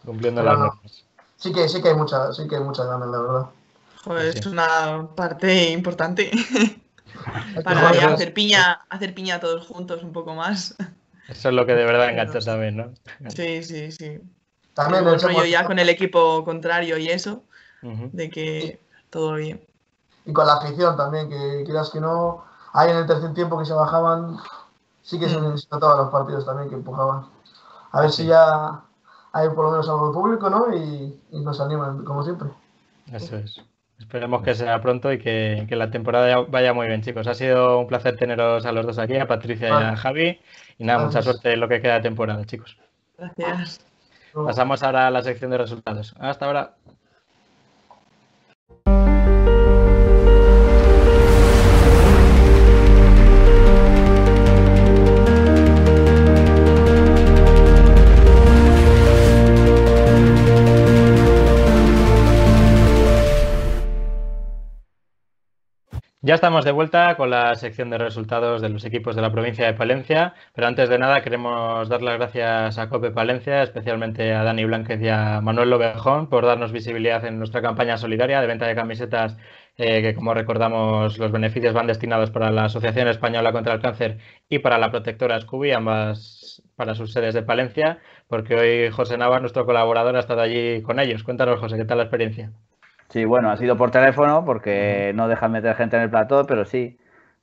Cumpliendo 0.04 0.42
Pero 0.42 0.52
las 0.52 0.58
no. 0.60 0.66
normas. 0.66 1.04
Sí 1.37 1.52
que, 1.52 1.68
sí 1.68 1.80
que 1.82 1.88
hay 1.88 1.94
mucha, 1.94 2.32
sí 2.32 2.46
que 2.46 2.56
hay 2.56 2.62
muchas 2.62 2.87
ganas, 2.87 3.08
la 3.08 3.18
verdad. 3.20 3.46
Joder, 4.04 4.32
Sí. 4.34 4.38
es 4.40 4.46
una 4.46 5.08
parte 5.16 5.70
importante 5.70 6.30
para 7.64 7.92
ya 7.94 8.08
hacer 8.12 8.34
piña, 8.34 8.82
hacer 8.90 9.14
piña 9.14 9.40
todos 9.40 9.66
juntos 9.66 10.02
un 10.02 10.12
poco 10.12 10.34
más. 10.34 10.74
Eso 11.28 11.48
es 11.48 11.54
lo 11.54 11.64
que 11.64 11.72
de 11.74 11.84
verdad 11.84 12.10
engancha 12.10 12.38
también, 12.40 12.76
¿no? 12.76 12.90
Sí, 13.30 13.62
sí, 13.62 13.90
sí. 13.92 14.20
También 14.74 15.06
el 15.06 15.20
rollo 15.20 15.44
ya 15.44 15.64
con 15.64 15.78
el 15.78 15.88
equipo 15.88 16.44
contrario 16.44 16.98
y 16.98 17.08
eso, 17.08 17.42
de 17.82 18.30
que 18.30 18.80
todo 19.10 19.34
bien. 19.34 19.64
Y 20.26 20.32
con 20.32 20.46
la 20.46 20.54
afición 20.54 20.96
también, 20.96 21.28
que 21.28 21.62
quieras 21.64 21.90
que 21.90 22.00
no. 22.00 22.44
Ahí 22.72 22.90
en 22.90 22.96
el 22.96 23.06
tercer 23.06 23.32
tiempo 23.34 23.58
que 23.58 23.64
se 23.66 23.72
bajaban, 23.72 24.37
sí 25.02 25.18
que 25.20 25.28
se 25.28 25.38
Mm. 25.38 25.56
se 25.58 25.68
notaban 25.70 25.98
los 25.98 26.10
partidos 26.10 26.44
también 26.44 26.68
que 26.68 26.74
empujaban. 26.74 27.26
A 27.92 28.00
ver 28.00 28.10
si 28.10 28.26
ya 28.26 28.80
hay 29.32 29.48
por 29.50 29.66
lo 29.66 29.70
menos 29.70 29.88
algo 29.88 30.08
de 30.08 30.14
público, 30.14 30.50
¿no? 30.50 30.74
Y, 30.74 31.20
y 31.30 31.40
nos 31.40 31.60
animan, 31.60 32.04
como 32.04 32.24
siempre. 32.24 32.48
Eso 33.12 33.37
es. 33.37 33.60
Esperemos 33.98 34.42
que 34.42 34.54
sea 34.54 34.80
pronto 34.80 35.12
y 35.12 35.18
que, 35.18 35.66
que 35.68 35.76
la 35.76 35.90
temporada 35.90 36.40
vaya 36.48 36.72
muy 36.72 36.88
bien, 36.88 37.02
chicos. 37.02 37.28
Ha 37.28 37.34
sido 37.34 37.78
un 37.78 37.87
placer 37.87 38.16
teneros 38.16 38.66
a 38.66 38.72
los 38.72 38.84
dos 38.87 38.98
aquí, 38.98 39.16
a 39.16 39.28
Patricia 39.28 39.68
y 39.68 39.72
a. 39.72 39.96
Javi. 39.96 40.40
Y 40.78 40.84
nada, 40.84 41.04
mucha 41.04 41.22
suerte 41.22 41.52
en 41.52 41.60
lo 41.60 41.68
que 41.68 41.80
queda 41.80 41.94
de 41.94 42.00
temporada, 42.00 42.44
chicos. 42.44 42.76
Gracias. 43.16 43.80
Pasamos 44.35 44.83
ahora 44.83 45.07
a 45.07 45.11
la 45.11 45.23
sección 45.23 45.51
de 45.51 45.59
resultados. 45.59 46.14
Hasta 46.18 46.47
ahora. 46.47 46.77
Ya 66.26 66.37
estamos 66.37 66.64
de 66.64 66.72
vuelta 66.72 67.16
con 67.18 67.28
la 67.28 67.54
sección 67.54 67.90
de 67.90 67.98
resultados 67.98 68.62
de 68.62 68.70
los 68.70 68.82
equipos 68.87 69.14
de 69.14 69.20
la 69.20 69.30
provincia 69.30 69.66
de 69.66 69.74
Palencia, 69.74 70.32
pero 70.54 70.66
antes 70.66 70.88
de 70.88 70.98
nada 70.98 71.20
queremos 71.22 71.87
dar 71.90 72.00
las 72.00 72.16
gracias 72.16 72.78
a 72.78 72.88
Cope 72.88 73.10
Palencia, 73.10 73.62
especialmente 73.62 74.32
a 74.32 74.42
Dani 74.42 74.64
Blanquez 74.64 75.02
y 75.02 75.08
a 75.10 75.42
Manuel 75.42 75.68
Lobejón 75.68 76.30
por 76.30 76.46
darnos 76.46 76.72
visibilidad 76.72 77.22
en 77.26 77.37
nuestra 77.38 77.60
campaña 77.60 77.98
solidaria 77.98 78.40
de 78.40 78.46
venta 78.46 78.66
de 78.66 78.74
camisetas, 78.74 79.37
eh, 79.76 80.00
que 80.00 80.14
como 80.14 80.32
recordamos 80.32 81.18
los 81.18 81.30
beneficios 81.30 81.74
van 81.74 81.88
destinados 81.88 82.30
para 82.30 82.50
la 82.50 82.64
Asociación 82.64 83.08
Española 83.08 83.52
contra 83.52 83.74
el 83.74 83.82
Cáncer 83.82 84.16
y 84.48 84.60
para 84.60 84.78
la 84.78 84.90
protectora 84.90 85.38
Scooby, 85.38 85.72
ambas 85.72 86.62
para 86.74 86.94
sus 86.94 87.12
sedes 87.12 87.34
de 87.34 87.42
Palencia, 87.42 87.98
porque 88.28 88.54
hoy 88.54 88.90
José 88.90 89.18
Nava, 89.18 89.40
nuestro 89.40 89.66
colaborador, 89.66 90.16
ha 90.16 90.20
estado 90.20 90.40
allí 90.40 90.80
con 90.80 91.00
ellos. 91.00 91.22
Cuéntanos, 91.22 91.60
José, 91.60 91.76
¿qué 91.76 91.84
tal 91.84 91.98
la 91.98 92.04
experiencia? 92.04 92.50
Sí, 93.09 93.25
bueno, 93.25 93.51
ha 93.51 93.57
sido 93.57 93.77
por 93.77 93.90
teléfono 93.90 94.45
porque 94.45 95.12
no 95.14 95.29
dejan 95.29 95.53
meter 95.53 95.77
gente 95.77 95.97
en 95.97 96.03
el 96.03 96.11
plató, 96.11 96.47
pero 96.47 96.64
sí, 96.64 96.99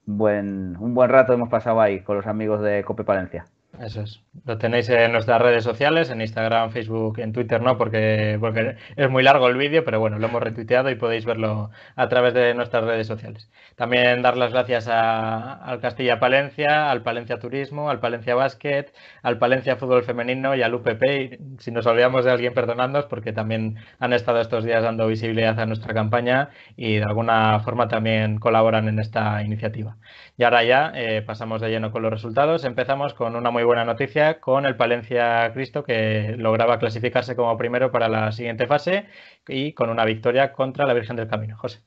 buen, 0.05 0.75
un 0.77 0.93
buen 0.93 1.09
rato 1.09 1.33
hemos 1.33 1.49
pasado 1.49 1.81
ahí 1.81 2.01
con 2.03 2.17
los 2.17 2.27
amigos 2.27 2.61
de 2.61 2.83
Cope 2.83 3.03
Palencia. 3.03 3.45
Eso 3.79 4.01
es. 4.01 4.21
Lo 4.45 4.57
tenéis 4.57 4.89
en 4.89 5.11
nuestras 5.13 5.41
redes 5.41 5.63
sociales, 5.63 6.09
en 6.09 6.21
Instagram, 6.21 6.71
Facebook, 6.71 7.19
en 7.19 7.31
Twitter 7.31 7.61
no, 7.61 7.77
porque, 7.77 8.37
porque 8.39 8.75
es 8.95 9.09
muy 9.09 9.23
largo 9.23 9.47
el 9.47 9.55
vídeo, 9.55 9.85
pero 9.85 9.99
bueno, 9.99 10.19
lo 10.19 10.27
hemos 10.27 10.43
retuiteado 10.43 10.89
y 10.89 10.95
podéis 10.95 11.25
verlo 11.25 11.71
a 11.95 12.09
través 12.09 12.33
de 12.33 12.53
nuestras 12.53 12.83
redes 12.83 13.07
sociales. 13.07 13.49
También 13.75 14.21
dar 14.21 14.37
las 14.37 14.51
gracias 14.51 14.87
a, 14.87 15.53
al 15.53 15.79
Castilla 15.79 16.19
Palencia, 16.19 16.91
al 16.91 17.01
Palencia 17.01 17.39
Turismo, 17.39 17.89
al 17.89 17.99
Palencia 17.99 18.35
Basket, 18.35 18.87
al 19.23 19.37
Palencia 19.39 19.77
Fútbol 19.77 20.03
Femenino 20.03 20.53
y 20.53 20.61
al 20.61 20.75
UPP. 20.75 21.03
Y 21.03 21.39
si 21.59 21.71
nos 21.71 21.85
olvidamos 21.85 22.25
de 22.25 22.31
alguien, 22.31 22.53
perdonadnos, 22.53 23.05
porque 23.05 23.31
también 23.31 23.77
han 23.99 24.13
estado 24.13 24.41
estos 24.41 24.65
días 24.65 24.83
dando 24.83 25.07
visibilidad 25.07 25.59
a 25.59 25.65
nuestra 25.65 25.93
campaña 25.93 26.49
y 26.75 26.97
de 26.97 27.03
alguna 27.03 27.59
forma 27.61 27.87
también 27.87 28.37
colaboran 28.37 28.87
en 28.89 28.99
esta 28.99 29.41
iniciativa. 29.43 29.97
Y 30.37 30.43
ahora 30.43 30.63
ya 30.63 30.91
eh, 30.95 31.21
pasamos 31.21 31.61
de 31.61 31.69
lleno 31.69 31.91
con 31.91 32.01
los 32.01 32.11
resultados. 32.11 32.65
Empezamos 32.65 33.13
con 33.13 33.35
una 33.35 33.51
muy 33.51 33.60
buena 33.63 33.85
noticia 33.85 34.39
con 34.39 34.65
el 34.65 34.75
Palencia 34.75 35.51
Cristo 35.53 35.83
que 35.83 36.35
lograba 36.37 36.79
clasificarse 36.79 37.35
como 37.35 37.57
primero 37.57 37.91
para 37.91 38.09
la 38.09 38.31
siguiente 38.31 38.67
fase 38.67 39.05
y 39.47 39.73
con 39.73 39.89
una 39.89 40.05
victoria 40.05 40.53
contra 40.53 40.85
la 40.85 40.93
Virgen 40.93 41.15
del 41.15 41.27
Camino. 41.27 41.57
José. 41.57 41.81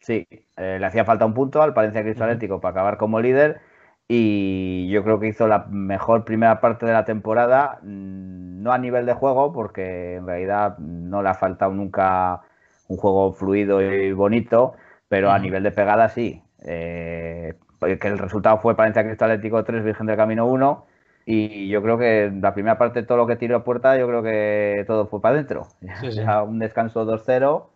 Sí, 0.00 0.26
eh, 0.56 0.78
le 0.80 0.86
hacía 0.86 1.04
falta 1.04 1.24
un 1.24 1.34
punto 1.34 1.62
al 1.62 1.74
Palencia 1.74 2.02
Cristo 2.02 2.24
Atlético 2.24 2.60
para 2.60 2.72
acabar 2.72 2.96
como 2.96 3.20
líder 3.20 3.60
y 4.08 4.90
yo 4.90 5.02
creo 5.04 5.20
que 5.20 5.28
hizo 5.28 5.46
la 5.46 5.66
mejor 5.70 6.24
primera 6.24 6.60
parte 6.60 6.86
de 6.86 6.92
la 6.92 7.04
temporada, 7.04 7.78
mm, 7.82 8.62
no 8.62 8.72
a 8.72 8.78
nivel 8.78 9.06
de 9.06 9.14
juego, 9.14 9.52
porque 9.52 10.16
en 10.16 10.26
realidad 10.26 10.76
no 10.78 11.22
le 11.22 11.28
ha 11.30 11.34
faltado 11.34 11.72
nunca 11.72 12.42
un 12.88 12.96
juego 12.96 13.32
fluido 13.32 13.80
y 13.80 14.12
bonito, 14.12 14.74
pero 15.08 15.30
a 15.30 15.38
nivel 15.38 15.62
de 15.62 15.70
pegada 15.72 16.08
sí. 16.08 16.42
Eh, 16.64 17.54
que 17.80 18.08
el 18.08 18.18
resultado 18.18 18.58
fue 18.58 18.76
Palencia 18.76 19.04
Cristo 19.04 19.24
Atlético 19.24 19.64
3, 19.64 19.84
Virgen 19.84 20.06
del 20.06 20.16
Camino 20.16 20.46
1. 20.46 20.86
Y 21.24 21.68
yo 21.68 21.82
creo 21.82 21.98
que 21.98 22.32
la 22.40 22.54
primera 22.54 22.78
parte, 22.78 23.02
todo 23.02 23.18
lo 23.18 23.26
que 23.26 23.36
tiró 23.36 23.56
a 23.56 23.64
puerta, 23.64 23.96
yo 23.96 24.06
creo 24.08 24.22
que 24.22 24.84
todo 24.86 25.06
fue 25.06 25.20
para 25.20 25.36
adentro. 25.36 25.68
un 26.46 26.58
descanso 26.58 27.04
2-0 27.04 27.66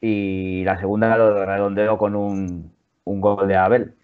y 0.00 0.64
la 0.64 0.78
segunda 0.78 1.16
lo 1.16 1.44
redondeó 1.44 1.98
con 1.98 2.14
un, 2.14 2.72
un 3.04 3.20
gol 3.20 3.48
de 3.48 3.56
Abel. 3.56 3.94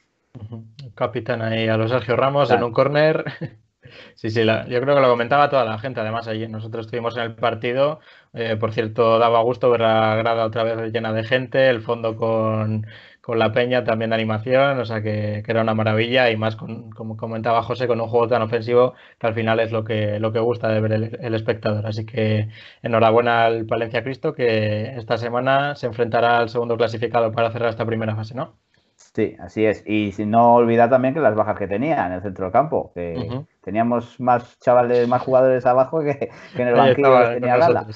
Capitán 0.94 1.42
ahí 1.42 1.68
a 1.68 1.76
los 1.76 1.90
Sergio 1.90 2.16
Ramos 2.16 2.50
en 2.50 2.62
un 2.62 2.72
córner. 2.72 3.24
Sí, 4.14 4.30
sí, 4.30 4.44
yo 4.44 4.80
creo 4.80 4.94
que 4.94 5.00
lo 5.00 5.08
comentaba 5.08 5.50
toda 5.50 5.64
la 5.64 5.78
gente. 5.78 6.00
Además, 6.00 6.28
allí 6.28 6.46
nosotros 6.46 6.86
estuvimos 6.86 7.16
en 7.16 7.24
el 7.24 7.34
partido. 7.34 8.00
Eh, 8.32 8.56
por 8.56 8.72
cierto, 8.72 9.18
daba 9.18 9.42
gusto 9.42 9.70
ver 9.70 9.80
la 9.80 10.14
grada 10.16 10.44
otra 10.44 10.62
vez 10.62 10.92
llena 10.92 11.12
de 11.12 11.24
gente, 11.24 11.68
el 11.68 11.80
fondo 11.80 12.14
con, 12.16 12.86
con 13.20 13.38
la 13.38 13.52
peña 13.52 13.84
también 13.84 14.10
de 14.10 14.16
animación, 14.16 14.78
o 14.78 14.84
sea 14.84 15.02
que, 15.02 15.42
era 15.46 15.62
una 15.62 15.74
maravilla 15.74 16.30
y 16.30 16.36
más 16.36 16.56
con, 16.56 16.90
como 16.90 17.16
comentaba 17.16 17.62
José, 17.62 17.86
con 17.86 18.00
un 18.00 18.08
juego 18.08 18.28
tan 18.28 18.42
ofensivo 18.42 18.94
que 19.18 19.26
al 19.26 19.34
final 19.34 19.60
es 19.60 19.72
lo 19.72 19.84
que, 19.84 20.18
lo 20.20 20.32
que 20.32 20.38
gusta 20.40 20.68
de 20.68 20.80
ver 20.80 20.92
el, 20.92 21.34
espectador. 21.34 21.86
Así 21.86 22.06
que 22.06 22.48
enhorabuena 22.82 23.44
al 23.44 23.66
Palencia 23.66 24.02
Cristo 24.02 24.34
que 24.34 24.96
esta 24.96 25.18
semana 25.18 25.74
se 25.76 25.86
enfrentará 25.86 26.38
al 26.38 26.48
segundo 26.48 26.76
clasificado 26.76 27.32
para 27.32 27.50
cerrar 27.50 27.70
esta 27.70 27.86
primera 27.86 28.16
fase, 28.16 28.34
¿no? 28.34 28.56
Sí, 28.96 29.36
así 29.40 29.64
es. 29.64 29.82
Y 29.86 30.12
sin 30.12 30.30
no 30.30 30.54
olvidar 30.54 30.88
también 30.90 31.14
que 31.14 31.20
las 31.20 31.34
bajas 31.34 31.58
que 31.58 31.66
tenía 31.66 32.06
en 32.06 32.12
el 32.12 32.22
centro 32.22 32.44
del 32.44 32.52
campo, 32.52 32.92
que 32.94 33.44
teníamos 33.70 34.18
más 34.18 34.58
chavales, 34.58 35.06
más 35.06 35.22
jugadores 35.22 35.64
abajo 35.64 36.00
que, 36.00 36.28
en 36.56 36.66
el 36.66 36.74
banquillo 36.74 37.18
que 37.20 37.34
tenía 37.34 37.56
Gala. 37.56 37.86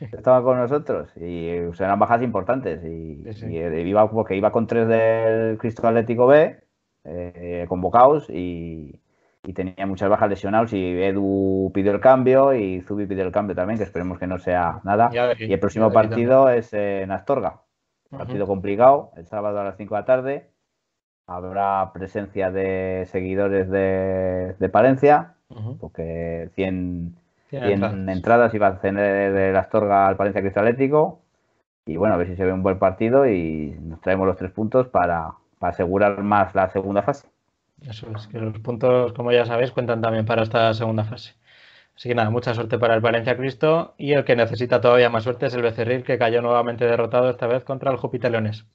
Estaba 0.00 0.42
con 0.42 0.58
nosotros 0.58 1.08
y 1.16 1.46
eran 1.46 2.00
bajas 2.00 2.20
importantes. 2.22 2.82
Y, 2.84 3.22
iba, 3.88 4.10
porque 4.10 4.36
iba 4.36 4.50
con 4.50 4.66
tres 4.66 4.88
del 4.88 5.56
Cristo 5.56 5.86
Atlético 5.86 6.26
B 6.26 6.58
eh, 7.04 7.64
convocados 7.68 8.28
y, 8.28 9.00
tenía 9.54 9.86
muchas 9.86 10.10
bajas 10.10 10.28
lesionados 10.28 10.72
y 10.72 11.00
Edu 11.02 11.70
pidió 11.72 11.92
el 11.92 12.00
cambio 12.00 12.52
y 12.52 12.80
Zubi 12.82 13.06
pidió 13.06 13.24
el 13.24 13.32
cambio 13.32 13.54
también, 13.54 13.78
que 13.78 13.84
esperemos 13.84 14.18
que 14.18 14.26
no 14.26 14.38
sea 14.38 14.80
nada. 14.82 15.10
y 15.38 15.52
el 15.52 15.60
próximo 15.60 15.92
partido 15.92 16.48
es 16.50 16.72
en 16.72 17.12
Astorga. 17.12 17.62
Partido 18.10 18.48
complicado, 18.48 19.12
el 19.16 19.26
sábado 19.26 19.60
a 19.60 19.64
las 19.64 19.76
5 19.76 19.94
de 19.94 20.00
la 20.00 20.04
tarde 20.04 20.50
habrá 21.30 21.92
presencia 21.92 22.50
de 22.50 23.06
seguidores 23.12 23.70
de, 23.70 24.56
de 24.58 24.68
Palencia, 24.68 25.34
porque 25.78 26.50
100, 26.56 27.14
entradas. 27.52 28.52
iba 28.52 28.66
a 28.66 28.80
tener 28.80 29.32
de 29.32 29.52
la 29.52 29.60
Astorga 29.60 30.08
al 30.08 30.16
Palencia 30.16 30.42
Cristo 30.42 30.58
Atlético. 30.58 31.20
Y 31.86 31.96
bueno, 31.96 32.14
a 32.16 32.18
ver 32.18 32.26
si 32.26 32.36
se 32.36 32.44
ve 32.44 32.52
un 32.52 32.64
buen 32.64 32.80
partido 32.80 33.28
y 33.28 33.76
nos 33.80 34.00
traemos 34.00 34.26
los 34.26 34.36
tres 34.36 34.50
puntos 34.50 34.88
para, 34.88 35.34
asegurar 35.60 36.20
más 36.22 36.54
la 36.56 36.68
segunda 36.70 37.02
fase. 37.02 37.28
Eso 37.88 38.08
es, 38.14 38.26
que 38.26 38.38
los 38.38 38.58
puntos, 38.58 39.12
como 39.12 39.30
ya 39.30 39.46
sabéis, 39.46 39.70
cuentan 39.70 40.00
también 40.00 40.26
para 40.26 40.42
esta 40.42 40.74
segunda 40.74 41.04
fase. 41.04 41.34
Así 41.96 42.08
que 42.08 42.14
nada, 42.16 42.30
mucha 42.30 42.54
suerte 42.54 42.76
para 42.78 42.94
el 42.94 43.00
Valencia 43.00 43.36
Cristo 43.36 43.94
y 43.98 44.12
el 44.14 44.24
que 44.24 44.34
necesita 44.34 44.80
todavía 44.80 45.10
más 45.10 45.22
suerte 45.22 45.46
es 45.46 45.54
el 45.54 45.62
Becerril 45.62 46.02
que 46.02 46.18
cayó 46.18 46.42
nuevamente 46.42 46.86
derrotado 46.86 47.30
esta 47.30 47.46
vez 47.46 47.62
contra 47.62 47.92
el 47.92 47.98
Júpiter 47.98 48.32
Leones. 48.32 48.66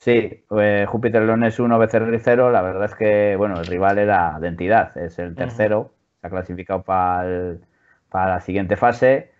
Sí, 0.00 0.44
eh, 0.58 0.86
Júpiter 0.88 1.22
Leones 1.22 1.60
1, 1.60 1.78
Becerril 1.78 2.18
0. 2.18 2.50
La 2.50 2.62
verdad 2.62 2.86
es 2.86 2.94
que, 2.94 3.36
bueno, 3.36 3.60
el 3.60 3.66
rival 3.66 3.98
era 3.98 4.38
de 4.40 4.48
entidad, 4.48 4.96
es 4.96 5.18
el 5.18 5.34
tercero, 5.34 5.92
se 6.20 6.26
ha 6.26 6.30
clasificado 6.30 6.82
para, 6.82 7.58
para 8.08 8.34
la 8.34 8.40
siguiente 8.40 8.78
fase. 8.78 9.30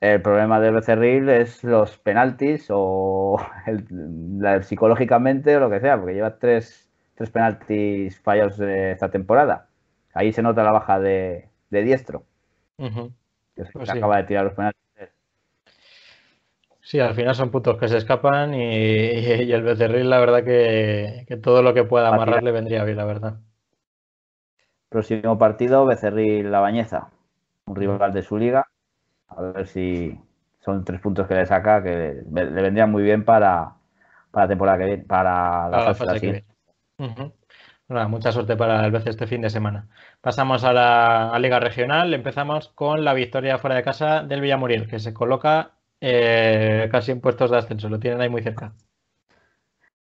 El 0.00 0.20
problema 0.20 0.58
del 0.58 0.74
Becerril 0.74 1.28
es 1.28 1.62
los 1.62 1.96
penaltis 1.98 2.66
o 2.70 3.38
psicológicamente 4.62 5.56
o 5.56 5.60
lo 5.60 5.70
que 5.70 5.78
sea, 5.78 5.96
porque 5.96 6.14
lleva 6.14 6.38
tres, 6.38 6.90
tres 7.14 7.30
penaltis 7.30 8.20
fallados 8.20 8.58
esta 8.58 9.12
temporada. 9.12 9.68
Ahí 10.12 10.32
se 10.32 10.42
nota 10.42 10.64
la 10.64 10.72
baja 10.72 10.98
de, 10.98 11.50
diestro. 11.70 12.24
que 12.76 13.64
pues 13.72 13.90
acaba 13.90 14.16
de 14.16 14.24
tirar 14.24 14.44
los 14.44 14.54
penaltis 14.54 14.82
Sí, 16.90 16.98
al 16.98 17.14
final 17.14 17.36
son 17.36 17.52
puntos 17.52 17.78
que 17.78 17.86
se 17.86 17.98
escapan 17.98 18.52
y, 18.52 18.62
el 19.52 19.62
Becerril, 19.62 20.10
la 20.10 20.18
verdad 20.18 20.42
que, 20.42 21.38
todo 21.40 21.62
lo 21.62 21.72
que 21.72 21.84
pueda 21.84 22.08
amarrar 22.08 22.42
le 22.42 22.50
vendría 22.50 22.82
bien, 22.82 22.96
la 22.96 23.04
verdad. 23.04 23.38
Próximo 24.88 25.38
partido, 25.38 25.86
Becerril 25.86 26.50
La 26.50 26.58
Bañeza, 26.58 27.10
un 27.66 27.76
rival 27.76 28.12
de 28.12 28.22
su 28.22 28.36
liga. 28.36 28.66
A 29.28 29.40
ver 29.40 29.68
si 29.68 30.18
son 30.58 30.84
tres 30.84 31.00
puntos 31.00 31.28
que 31.28 31.34
le 31.34 31.46
saca, 31.46 31.80
que 31.80 32.24
le, 32.28 32.44
vendrían 32.44 32.90
muy 32.90 33.04
bien 33.04 33.24
para, 33.24 33.72
la 34.32 34.48
temporada 34.48 34.78
que 34.78 34.84
viene, 34.86 35.04
para 35.04 35.68
la, 35.68 35.94
fase, 35.94 36.18
que 36.18 36.44
viene. 36.98 38.08
mucha 38.08 38.32
suerte 38.32 38.56
para 38.56 38.84
el 38.84 38.90
BC 38.90 39.10
este 39.10 39.28
fin 39.28 39.42
de 39.42 39.50
semana. 39.50 39.86
Pasamos 40.20 40.64
a 40.64 40.72
la 40.72 41.38
Liga 41.38 41.60
Regional. 41.60 42.12
Empezamos 42.12 42.70
con 42.70 43.04
la 43.04 43.14
victoria 43.14 43.58
fuera 43.58 43.76
de 43.76 43.84
casa 43.84 44.24
del 44.24 44.40
Villamuriel, 44.40 44.88
que 44.88 44.98
se 44.98 45.14
coloca 45.14 45.74
eh, 46.00 46.88
casi 46.90 47.12
en 47.12 47.20
puestos 47.20 47.50
de 47.50 47.58
ascenso, 47.58 47.88
lo 47.88 47.98
tienen 47.98 48.20
ahí 48.20 48.28
muy 48.28 48.42
cerca. 48.42 48.72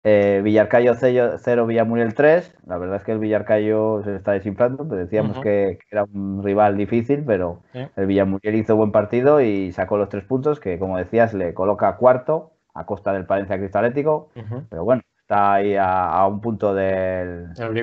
Eh, 0.04 0.40
Villarcayo 0.42 0.94
0, 0.96 1.66
Villamuriel 1.66 2.14
3. 2.14 2.56
La 2.66 2.78
verdad 2.78 2.98
es 2.98 3.04
que 3.04 3.12
el 3.12 3.20
Villarcayo 3.20 4.04
se 4.04 4.16
está 4.16 4.32
desinflando. 4.32 4.88
Pues 4.88 5.02
decíamos 5.02 5.40
que, 5.40 5.80
era 5.92 6.06
un 6.06 6.44
rival 6.44 6.78
difícil, 6.78 7.24
pero 7.26 7.64
el 7.74 8.06
Villamuriel 8.06 8.56
hizo 8.56 8.76
buen 8.78 8.94
partido 8.94 9.42
y 9.42 9.74
sacó 9.74 9.98
los 9.98 10.08
tres 10.08 10.24
puntos, 10.24 10.62
que 10.62 10.80
como 10.80 10.98
decías, 10.98 11.34
le 11.34 11.54
coloca 11.54 11.98
cuarto 11.98 12.54
a 12.74 12.86
costa 12.86 13.12
del 13.12 13.26
Palencia 13.26 13.58
Cristalético. 13.58 14.30
Pero 14.70 14.86
bueno, 14.86 15.02
está 15.20 15.56
ahí 15.56 15.76
a, 15.78 16.26
un 16.26 16.40
punto 16.40 16.74
del. 16.74 17.50
El 17.58 17.74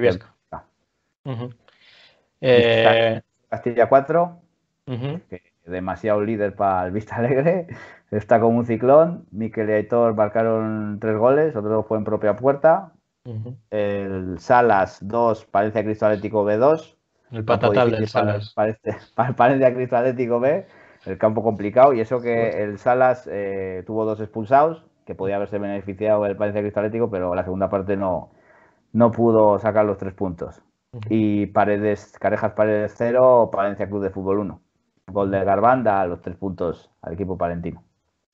eh, 2.40 3.22
Castilla 3.50 3.88
4, 3.88 4.40
demasiado 5.64 6.20
líder 6.20 6.54
para 6.54 6.86
el 6.86 6.92
Vista 6.92 7.16
Alegre 7.16 7.66
está 8.10 8.40
como 8.40 8.58
un 8.58 8.66
ciclón. 8.66 9.26
Miquel 9.30 9.70
y 9.70 9.72
Aitor 9.72 10.14
marcaron 10.14 10.98
tres 11.00 11.16
goles, 11.16 11.56
otro 11.56 11.82
fue 11.84 11.98
en 11.98 12.04
propia 12.04 12.36
puerta. 12.36 12.92
El 13.70 14.38
Salas 14.38 14.98
2, 15.00 15.46
Palencia 15.46 15.82
Cristo 15.82 16.06
Atlético 16.06 16.44
B2. 16.44 16.96
El 17.30 17.44
patatal 17.44 17.90
del 17.90 18.06
Salas. 18.06 18.52
Parece, 18.54 18.96
Palencia 19.36 19.74
Cristo 19.74 19.96
Atlético 19.96 20.40
B, 20.40 20.66
el 21.06 21.18
campo 21.18 21.42
complicado. 21.42 21.94
Y 21.94 22.00
eso 22.00 22.20
que 22.20 22.62
el 22.62 22.78
Salas 22.78 23.28
eh, 23.30 23.82
tuvo 23.86 24.04
dos 24.04 24.20
expulsados, 24.20 24.84
que 25.06 25.14
podía 25.14 25.36
haberse 25.36 25.58
beneficiado 25.58 26.26
el 26.26 26.36
Palencia 26.36 26.60
Cristo 26.60 26.80
Atlético, 26.80 27.10
pero 27.10 27.34
la 27.34 27.44
segunda 27.44 27.70
parte 27.70 27.96
no, 27.96 28.30
no 28.92 29.10
pudo 29.10 29.58
sacar 29.58 29.86
los 29.86 29.96
tres 29.96 30.12
puntos. 30.12 30.60
Y 31.08 31.46
Paredes, 31.46 32.12
Carejas 32.20 32.52
Paredes 32.52 32.94
0, 32.96 33.50
Palencia 33.52 33.88
Club 33.88 34.02
de 34.02 34.10
Fútbol 34.10 34.38
1. 34.40 34.60
Gol 35.06 35.30
de 35.30 35.44
Garbanda, 35.44 36.06
los 36.06 36.20
tres 36.20 36.36
puntos 36.36 36.90
al 37.02 37.14
equipo 37.14 37.36
palentino. 37.36 37.82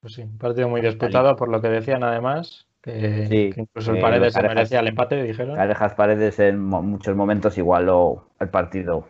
Pues 0.00 0.14
sí, 0.14 0.22
un 0.22 0.38
partido 0.38 0.68
muy 0.68 0.80
disputado, 0.80 1.37
por 1.37 1.48
lo 1.48 1.61
que 1.61 1.68
decían 1.68 2.02
además, 2.02 2.66
que, 2.80 3.52
incluso 3.56 3.92
el 3.92 4.00
Paredes 4.00 4.33
se 4.33 4.42
merecía 4.42 4.80
el 4.80 4.88
empate, 4.88 5.22
dijeron. 5.22 5.56
Carejas 5.56 5.94
Paredes 5.94 6.38
en 6.38 6.61
muchos 6.61 7.14
momentos 7.14 7.59
igualó 7.59 8.28
el 8.40 8.48
partido 8.48 9.06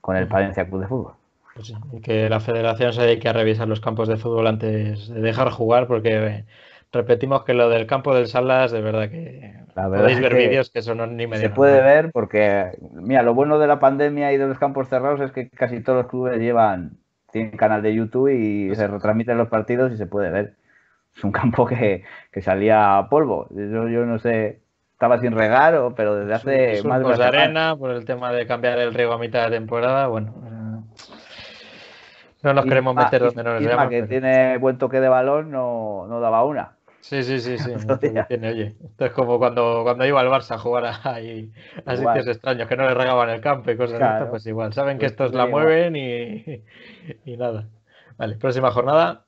con 0.00 0.16
el 0.16 0.28
Palencia 0.28 0.66
Club 0.68 0.82
de 0.82 0.88
Fútbol. 0.88 1.14
Pues 1.54 1.68
sí, 1.68 1.74
y 1.92 2.00
que 2.00 2.28
la 2.28 2.40
federación 2.40 2.92
se 2.92 3.02
dedique 3.02 3.28
a 3.28 3.32
revisar 3.32 3.68
los 3.68 3.80
campos 3.80 4.08
de 4.08 4.16
fútbol 4.16 4.48
antes 4.48 5.08
de 5.08 5.20
dejar 5.20 5.50
jugar, 5.50 5.86
porque 5.86 6.44
repetimos 6.94 7.44
que 7.44 7.52
lo 7.54 7.68
del 7.68 7.86
campo 7.86 8.14
del 8.14 8.26
Salas, 8.26 8.72
de 8.72 8.80
verdad 8.80 9.10
que 9.10 9.54
La 9.74 9.88
verdad 9.88 10.06
Podéis 10.06 10.20
ver 10.20 10.34
vídeos 10.34 10.70
que 10.70 10.82
son 10.82 10.98
ni 11.16 11.26
medio. 11.26 11.42
Se 11.42 11.50
puede 11.50 11.82
ver 11.82 12.10
porque, 12.12 12.70
mira, 12.92 13.22
lo 13.22 13.34
bueno 13.34 13.58
de 13.58 13.66
la 13.66 13.78
pandemia 13.78 14.32
y 14.32 14.38
de 14.38 14.46
los 14.46 14.58
campos 14.58 14.88
cerrados 14.88 15.20
es 15.20 15.32
que 15.32 15.50
casi 15.50 15.80
todos 15.80 16.02
los 16.02 16.10
clubes 16.10 16.38
llevan, 16.38 16.98
tienen 17.30 17.56
canal 17.56 17.82
de 17.82 17.94
YouTube 17.94 18.30
y 18.30 18.74
se 18.74 18.86
retransmiten 18.86 19.36
los 19.36 19.48
partidos 19.48 19.92
y 19.92 19.96
se 19.96 20.06
puede 20.06 20.30
ver. 20.30 20.54
Es 21.16 21.22
un 21.22 21.32
campo 21.32 21.66
que, 21.66 22.04
que 22.32 22.40
salía 22.40 23.06
polvo. 23.10 23.48
Yo, 23.50 23.88
yo 23.88 24.06
no 24.06 24.18
sé, 24.18 24.60
estaba 24.92 25.18
sin 25.18 25.32
regar, 25.32 25.78
pero 25.96 26.14
desde 26.16 26.34
hace 26.34 26.82
más 26.88 27.00
de 27.00 27.06
una 27.06 27.26
arena, 27.26 27.76
por 27.76 27.90
el 27.90 28.04
tema 28.04 28.32
de 28.32 28.46
cambiar 28.46 28.78
el 28.78 28.94
riego 28.94 29.12
a 29.12 29.18
mitad 29.18 29.50
de 29.50 29.56
temporada, 29.56 30.06
bueno. 30.06 30.34
Eh, 30.46 30.54
no 32.44 32.52
nos 32.52 32.64
queremos 32.64 32.94
meter 32.94 33.22
donde 33.22 33.42
no 33.42 33.58
nos 33.58 33.88
que 33.88 34.02
tiene 34.02 34.58
buen 34.58 34.76
toque 34.76 35.00
de 35.00 35.08
balón 35.08 35.50
no, 35.50 36.06
no 36.06 36.20
daba 36.20 36.44
una. 36.44 36.76
Sí, 37.04 37.22
sí, 37.22 37.38
sí, 37.38 37.58
sí. 37.58 37.70
tiene, 38.28 38.48
oye. 38.48 38.76
Esto 38.82 39.04
es 39.04 39.12
como 39.12 39.38
cuando, 39.38 39.82
cuando 39.82 40.06
iba 40.06 40.22
al 40.22 40.28
Barça 40.28 40.52
a 40.52 40.58
jugar 40.58 40.84
ahí, 41.04 41.52
a 41.84 41.96
sitios 41.96 42.26
extraños, 42.26 42.66
que 42.66 42.78
no 42.78 42.84
le 42.84 42.94
regaban 42.94 43.28
el 43.28 43.42
campo 43.42 43.70
y 43.70 43.76
cosas 43.76 44.00
así, 44.00 44.24
pues 44.30 44.46
igual. 44.46 44.72
Saben 44.72 44.96
que 44.96 45.02
pues 45.02 45.12
estos 45.12 45.34
la 45.34 45.46
mueven 45.46 45.96
y, 45.96 46.64
y 47.26 47.36
nada. 47.36 47.68
Vale, 48.16 48.36
próxima 48.36 48.70
jornada. 48.70 49.26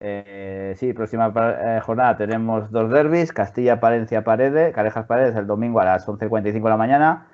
Eh, 0.00 0.74
sí, 0.78 0.92
próxima 0.94 1.32
eh, 1.36 1.80
jornada 1.84 2.16
tenemos 2.16 2.72
dos 2.72 2.90
derbis, 2.90 3.32
Castilla-Palencia-Paredes, 3.32 4.74
Carejas-Paredes 4.74 5.36
el 5.36 5.46
domingo 5.46 5.78
a 5.78 5.84
las 5.84 6.08
11.45 6.08 6.52
de 6.54 6.70
la 6.70 6.76
mañana, 6.76 7.28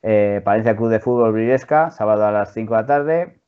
eh, 0.00 0.40
Palencia 0.42 0.74
Club 0.74 0.88
de 0.88 1.00
Fútbol 1.00 1.32
Briresca, 1.32 1.90
sábado 1.90 2.24
a 2.24 2.32
las 2.32 2.54
5 2.54 2.74
de 2.74 2.80
la 2.80 2.86
tarde, 2.86 3.40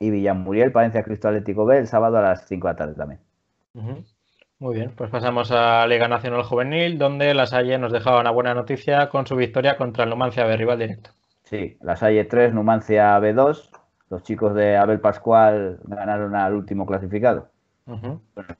y 0.00 0.10
Villamuriel, 0.10 0.72
Palencia 0.72 1.04
Cristo 1.04 1.28
Atlético 1.28 1.66
B, 1.66 1.78
el 1.78 1.86
sábado 1.86 2.18
a 2.18 2.22
las 2.22 2.48
5 2.48 2.66
de 2.66 2.72
la 2.72 2.76
tarde 2.76 2.94
también. 2.94 3.20
Muy 4.58 4.74
bien, 4.74 4.92
pues 4.96 5.10
pasamos 5.10 5.50
a 5.52 5.86
Liga 5.86 6.08
Nacional 6.08 6.42
Juvenil, 6.42 6.98
donde 6.98 7.34
la 7.34 7.46
Salle 7.46 7.78
nos 7.78 7.92
dejaba 7.92 8.20
una 8.20 8.30
buena 8.30 8.54
noticia 8.54 9.08
con 9.10 9.26
su 9.26 9.36
victoria 9.36 9.76
contra 9.76 10.04
el 10.04 10.10
Numancia 10.10 10.44
B, 10.44 10.56
rival 10.56 10.78
directo. 10.78 11.10
Sí, 11.42 11.76
la 11.82 11.96
Salle 11.96 12.24
3, 12.24 12.54
Numancia 12.54 13.18
B2, 13.20 13.70
los 14.10 14.22
chicos 14.22 14.54
de 14.54 14.76
Abel 14.76 15.00
Pascual 15.00 15.78
ganaron 15.84 16.34
al 16.34 16.54
último 16.54 16.86
clasificado 16.86 17.50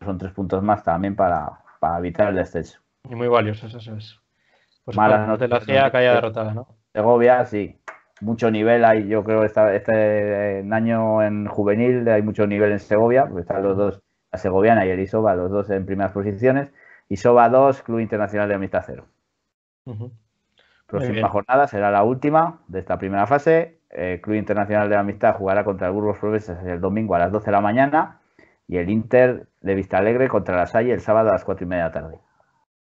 son 0.04 0.18
tres 0.18 0.32
puntos 0.32 0.62
más 0.62 0.82
también 0.84 1.16
para, 1.16 1.50
evitar 1.98 2.28
el 2.28 2.36
descenso. 2.36 2.80
Y 3.08 3.14
muy 3.14 3.28
valiosos, 3.28 3.74
eso 3.74 3.96
es. 3.96 4.18
Pues 4.84 4.96
Malas 4.96 5.26
no 5.26 5.36
te 5.36 5.48
lo 5.48 5.56
hacía 5.56 5.90
que 5.90 5.96
haya 5.98 6.14
derrotada, 6.14 6.54
¿no? 6.54 6.68
Segovia, 6.92 7.44
sí. 7.44 7.80
Mucho 8.20 8.50
nivel 8.50 8.84
hay, 8.84 9.08
yo 9.08 9.22
creo, 9.24 9.44
este, 9.44 9.76
este 9.76 10.64
año 10.70 11.22
en 11.22 11.46
juvenil 11.46 12.08
hay 12.08 12.22
mucho 12.22 12.46
nivel 12.46 12.72
en 12.72 12.78
Segovia, 12.78 13.26
porque 13.26 13.42
están 13.42 13.62
los 13.62 13.76
dos, 13.76 13.94
la 13.94 14.05
segoviana 14.36 14.86
y 14.86 14.90
el 14.90 15.00
Isoba, 15.00 15.34
los 15.34 15.50
dos 15.50 15.70
en 15.70 15.86
primeras 15.86 16.12
posiciones. 16.12 16.72
Isoba 17.08 17.48
2, 17.48 17.82
Club 17.82 18.00
Internacional 18.00 18.48
de 18.48 18.54
Amistad 18.54 18.82
0. 18.86 19.06
Próxima 20.86 21.28
jornada 21.28 21.66
será 21.66 21.90
la 21.90 22.02
última 22.02 22.60
de 22.68 22.80
esta 22.80 22.98
primera 22.98 23.26
fase. 23.26 23.78
El 23.90 24.20
Club 24.20 24.36
Internacional 24.36 24.88
de 24.88 24.96
Amistad 24.96 25.36
jugará 25.36 25.64
contra 25.64 25.86
el 25.86 25.92
Burgos 25.92 26.18
Progresas 26.18 26.64
el 26.64 26.80
domingo 26.80 27.14
a 27.14 27.18
las 27.18 27.32
12 27.32 27.46
de 27.46 27.52
la 27.52 27.60
mañana 27.60 28.20
y 28.68 28.78
el 28.78 28.90
Inter 28.90 29.46
de 29.60 29.74
Vista 29.74 29.98
Alegre 29.98 30.28
contra 30.28 30.56
la 30.56 30.66
Salle 30.66 30.92
el 30.92 31.00
sábado 31.00 31.30
a 31.30 31.32
las 31.32 31.44
cuatro 31.44 31.64
y 31.64 31.68
media 31.68 31.84
de 31.84 31.88
la 31.88 31.92
tarde. 31.92 32.18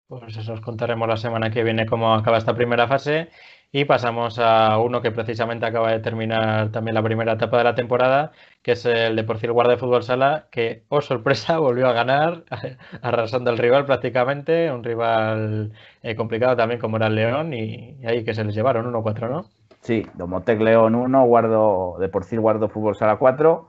Pues 0.08 0.36
eso 0.36 0.54
os 0.54 0.62
contaremos 0.62 1.08
la 1.08 1.16
semana 1.16 1.52
que 1.52 1.64
viene 1.64 1.86
cómo 1.86 2.14
acaba 2.14 2.38
esta 2.38 2.54
primera 2.54 2.88
fase 2.88 3.30
y 3.72 3.86
pasamos 3.86 4.38
a 4.38 4.78
uno 4.80 5.02
que 5.02 5.12
precisamente 5.12 5.66
acaba 5.66 5.92
de 5.92 6.00
terminar 6.00 6.72
también 6.72 6.96
la 6.96 7.04
primera 7.04 7.34
etapa 7.34 7.58
de 7.58 7.64
la 7.64 7.76
temporada, 7.76 8.32
que 8.62 8.74
es 8.74 8.86
el 8.86 9.16
de 9.16 9.24
Porcil 9.24 9.54
Guardia 9.54 9.76
de 9.76 9.80
Fútbol 9.80 10.04
Sala, 10.04 10.48
que, 10.52 10.84
oh 10.90 11.02
sorpresa, 11.02 11.58
volvió 11.60 11.88
a 11.88 11.94
ganar, 11.94 12.44
arrasando 13.02 13.50
al 13.50 13.58
rival 13.58 13.86
prácticamente, 13.86 14.72
un 14.72 14.84
rival 14.84 15.72
eh, 16.04 16.16
complicado 16.16 16.58
también 16.58 16.82
como 16.82 16.98
era 16.98 17.08
el 17.08 17.16
León, 17.16 17.54
y, 17.54 17.98
ahí 18.06 18.26
que 18.26 18.34
se 18.34 18.44
les 18.44 18.56
llevaron 18.56 18.92
1-4, 18.92 19.30
¿no? 19.30 19.46
Sí, 19.80 20.06
Domotec 20.14 20.60
León 20.60 20.94
1, 20.94 21.26
Guardo 21.26 21.96
de 22.00 22.10
Porcil 22.10 22.40
Guardo 22.40 22.70
Fútbol 22.70 22.96
Sala 22.96 23.16
4. 23.16 23.68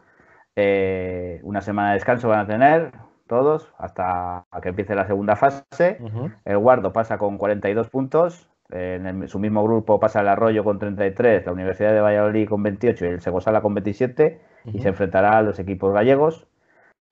Eh, 0.56 1.40
una 1.42 1.62
semana 1.62 1.88
de 1.90 1.94
descanso 1.94 2.28
van 2.28 2.40
a 2.40 2.46
tener 2.46 2.92
todos 3.26 3.72
hasta 3.78 4.44
que 4.62 4.68
empiece 4.68 4.94
la 4.94 5.06
segunda 5.06 5.36
fase. 5.36 5.98
El 6.44 6.58
Guardo 6.58 6.92
pasa 6.92 7.16
con 7.16 7.38
42 7.38 7.88
puntos. 7.88 8.51
En 8.72 9.28
su 9.28 9.38
mismo 9.38 9.62
grupo 9.62 10.00
pasa 10.00 10.20
el 10.20 10.28
Arroyo 10.28 10.64
con 10.64 10.78
33, 10.78 11.44
la 11.44 11.52
Universidad 11.52 11.92
de 11.92 12.00
Valladolid 12.00 12.48
con 12.48 12.62
28 12.62 13.04
y 13.04 13.08
el 13.08 13.20
Segosala 13.20 13.60
con 13.60 13.74
27. 13.74 14.40
Y 14.72 14.80
se 14.80 14.88
enfrentará 14.88 15.38
a 15.38 15.42
los 15.42 15.58
equipos 15.58 15.92
gallegos, 15.92 16.46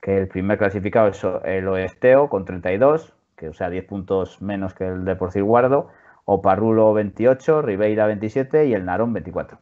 que 0.00 0.16
el 0.16 0.28
primer 0.28 0.56
clasificado 0.56 1.08
es 1.08 1.22
el 1.44 1.68
Oesteo 1.68 2.30
con 2.30 2.44
32, 2.44 3.12
que 3.36 3.48
o 3.48 3.52
sea 3.52 3.68
10 3.68 3.84
puntos 3.84 4.40
menos 4.40 4.72
que 4.72 4.86
el 4.86 5.04
de 5.04 5.16
Porcil 5.16 5.44
Guardo. 5.44 5.88
Oparrulo 6.24 6.92
28, 6.94 7.62
Ribeira 7.62 8.06
27 8.06 8.66
y 8.66 8.74
el 8.74 8.84
Narón 8.84 9.12
24. 9.12 9.58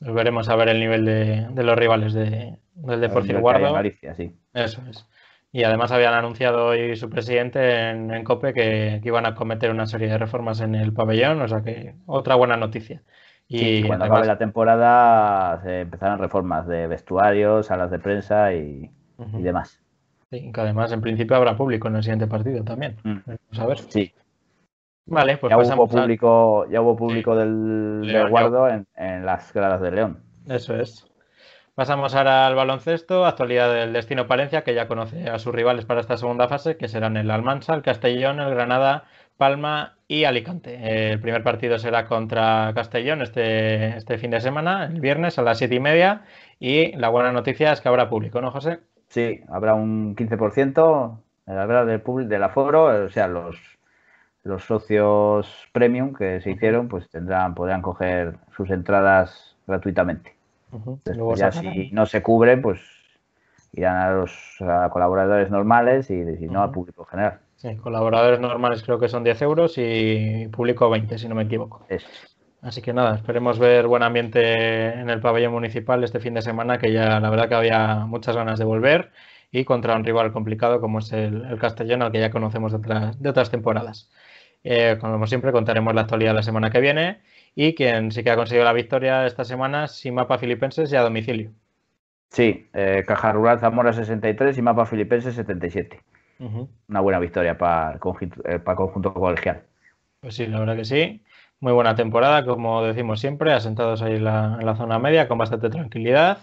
Veremos 0.00 0.48
a 0.48 0.56
ver 0.56 0.68
el 0.70 0.80
nivel 0.80 1.04
de, 1.04 1.62
los 1.62 1.76
rivales 1.76 2.12
de, 2.14 2.56
del 2.74 3.00
Deportivo 3.00 3.40
Guardo. 3.40 3.76
sí. 4.16 4.34
Eso 4.52 4.82
es. 4.88 5.06
Y 5.54 5.62
además 5.62 5.92
habían 5.92 6.14
anunciado 6.14 6.66
hoy 6.66 6.96
su 6.96 7.08
presidente 7.08 7.90
en, 7.90 8.24
COPE 8.24 8.52
que, 8.52 9.00
iban 9.04 9.24
a 9.24 9.36
cometer 9.36 9.70
una 9.70 9.86
serie 9.86 10.08
de 10.08 10.18
reformas 10.18 10.60
en 10.60 10.74
el 10.74 10.92
pabellón, 10.92 11.40
o 11.40 11.46
sea 11.46 11.62
que 11.62 11.94
otra 12.06 12.34
buena 12.34 12.56
noticia. 12.56 13.02
Y 13.46 13.84
cuando 13.84 14.06
acabe 14.06 14.26
la 14.26 14.36
temporada 14.36 15.62
se 15.62 15.82
empezarán 15.82 16.18
reformas 16.18 16.66
de 16.66 16.88
vestuarios, 16.88 17.66
salas 17.66 17.92
de 17.92 18.00
prensa 18.00 18.52
y, 18.52 18.90
demás. 19.16 19.80
Sí, 20.28 20.50
que 20.50 20.60
además 20.60 20.90
en 20.90 21.00
principio 21.00 21.36
habrá 21.36 21.56
público 21.56 21.86
en 21.86 21.96
el 21.96 22.02
siguiente 22.02 22.26
partido 22.26 22.64
también. 22.64 22.96
Mm. 23.04 23.18
Vamos 23.24 23.58
a 23.60 23.66
ver. 23.66 23.78
Sí, 23.78 24.12
Vale, 25.06 25.36
pues 25.36 25.50
ya 25.50 25.56
hubo 25.76 25.86
público, 25.86 26.66
ya 26.68 26.80
hubo 26.80 26.96
público 26.96 27.36
del, 27.36 28.28
Guardo 28.28 28.66
en, 28.68 29.24
las 29.24 29.52
gradas 29.52 29.80
de 29.82 29.92
León. 29.92 30.18
Eso 30.48 30.74
es. 30.74 31.06
Pasamos 31.74 32.14
ahora 32.14 32.46
al 32.46 32.54
baloncesto, 32.54 33.26
actualidad 33.26 33.74
del 33.74 33.92
Destino 33.92 34.28
Palencia, 34.28 34.62
que 34.62 34.74
ya 34.74 34.86
conoce 34.86 35.28
a 35.28 35.40
sus 35.40 35.52
rivales 35.52 35.84
para 35.84 36.00
esta 36.00 36.16
segunda 36.16 36.46
fase, 36.46 36.76
que 36.76 36.86
serán 36.86 37.16
el 37.16 37.32
Almansa, 37.32 37.74
el 37.74 37.82
Castellón, 37.82 38.38
el 38.38 38.54
Granada, 38.54 39.04
Palma 39.36 39.96
y 40.06 40.22
Alicante. 40.22 41.12
El 41.12 41.20
primer 41.20 41.42
partido 41.42 41.78
será 41.78 42.06
contra 42.06 42.70
Castellón 42.76 43.22
este, 43.22 43.96
este 43.96 44.18
fin 44.18 44.30
de 44.30 44.40
semana, 44.40 44.86
el 44.86 45.00
viernes 45.00 45.36
a 45.38 45.42
las 45.42 45.58
siete 45.58 45.74
y 45.74 45.80
media. 45.80 46.22
Y 46.60 46.92
la 46.96 47.08
buena 47.08 47.32
noticia 47.32 47.72
es 47.72 47.80
que 47.80 47.88
habrá 47.88 48.08
público, 48.08 48.40
¿no, 48.40 48.52
José? 48.52 48.78
Sí, 49.08 49.40
habrá 49.48 49.74
un 49.74 50.14
15% 50.14 51.18
habrá 51.46 51.84
del, 51.84 52.02
del 52.28 52.42
aforo, 52.44 53.04
o 53.04 53.10
sea, 53.10 53.26
los 53.26 53.56
los 54.44 54.62
socios 54.64 55.68
premium 55.72 56.12
que 56.12 56.40
se 56.42 56.50
hicieron 56.50 56.88
pues 56.88 57.08
tendrán 57.08 57.54
podrán 57.54 57.82
coger 57.82 58.36
sus 58.54 58.70
entradas 58.70 59.56
gratuitamente. 59.66 60.36
Ya 61.36 61.52
si 61.52 61.90
no 61.92 62.06
se 62.06 62.22
cubren, 62.22 62.62
pues 62.62 62.80
irán 63.72 63.96
a 63.96 64.10
los 64.12 64.32
colaboradores 64.90 65.50
normales 65.50 66.10
y 66.10 66.36
si 66.36 66.46
no 66.46 66.62
al 66.62 66.70
público 66.70 67.04
general. 67.04 67.40
Sí, 67.56 67.76
colaboradores 67.76 68.40
normales 68.40 68.82
creo 68.82 68.98
que 68.98 69.08
son 69.08 69.24
10 69.24 69.42
euros 69.42 69.74
y 69.78 70.48
público 70.48 70.90
20, 70.90 71.18
si 71.18 71.28
no 71.28 71.34
me 71.34 71.44
equivoco. 71.44 71.86
Así 72.62 72.80
que 72.80 72.92
nada, 72.92 73.16
esperemos 73.16 73.58
ver 73.58 73.86
buen 73.86 74.02
ambiente 74.02 74.94
en 74.94 75.10
el 75.10 75.20
pabellón 75.20 75.52
municipal 75.52 76.02
este 76.02 76.18
fin 76.18 76.34
de 76.34 76.42
semana, 76.42 76.78
que 76.78 76.92
ya 76.92 77.20
la 77.20 77.30
verdad 77.30 77.48
que 77.48 77.54
había 77.54 78.06
muchas 78.06 78.36
ganas 78.36 78.58
de 78.58 78.64
volver 78.64 79.12
y 79.50 79.64
contra 79.64 79.94
un 79.94 80.04
rival 80.04 80.32
complicado 80.32 80.80
como 80.80 80.98
es 80.98 81.12
el, 81.12 81.58
Castellón, 81.60 82.02
al 82.02 82.10
que 82.10 82.20
ya 82.20 82.30
conocemos 82.30 82.72
de 82.72 83.28
otras 83.28 83.50
temporadas. 83.50 84.10
Eh, 84.64 84.96
como 84.98 85.26
siempre, 85.26 85.52
contaremos 85.52 85.94
la 85.94 86.02
actualidad 86.02 86.34
la 86.34 86.42
semana 86.42 86.70
que 86.70 86.80
viene. 86.80 87.20
Y 87.54 87.74
quien 87.74 88.10
sí 88.10 88.24
que 88.24 88.30
ha 88.30 88.36
conseguido 88.36 88.64
la 88.64 88.72
victoria 88.72 89.26
esta 89.26 89.44
semana, 89.44 89.86
sin 89.86 90.14
mapa 90.14 90.38
filipenses 90.38 90.92
y 90.92 90.96
a 90.96 91.02
domicilio. 91.02 91.52
Sí, 92.30 92.68
eh, 92.72 93.04
Caja 93.06 93.32
Rural 93.32 93.60
Zamora 93.60 93.92
63 93.92 94.58
y 94.58 94.62
mapa 94.62 94.86
filipenses 94.86 95.34
77. 95.36 96.00
Una 96.88 97.00
buena 97.00 97.20
victoria 97.20 97.56
para 97.56 97.92
el 97.92 98.00
conjunto, 98.00 98.42
eh, 98.48 98.58
para 98.58 98.76
conjunto 98.76 99.14
colegial. 99.14 99.62
Pues 100.20 100.34
sí, 100.34 100.46
la 100.46 100.58
verdad 100.58 100.76
que 100.76 100.84
sí. 100.84 101.22
Muy 101.60 101.72
buena 101.72 101.94
temporada, 101.94 102.44
como 102.44 102.82
decimos 102.82 103.20
siempre, 103.20 103.52
asentados 103.52 104.02
ahí 104.02 104.16
en 104.16 104.24
la, 104.24 104.74
zona 104.76 104.98
media 104.98 105.28
con 105.28 105.38
bastante 105.38 105.70
tranquilidad. 105.70 106.38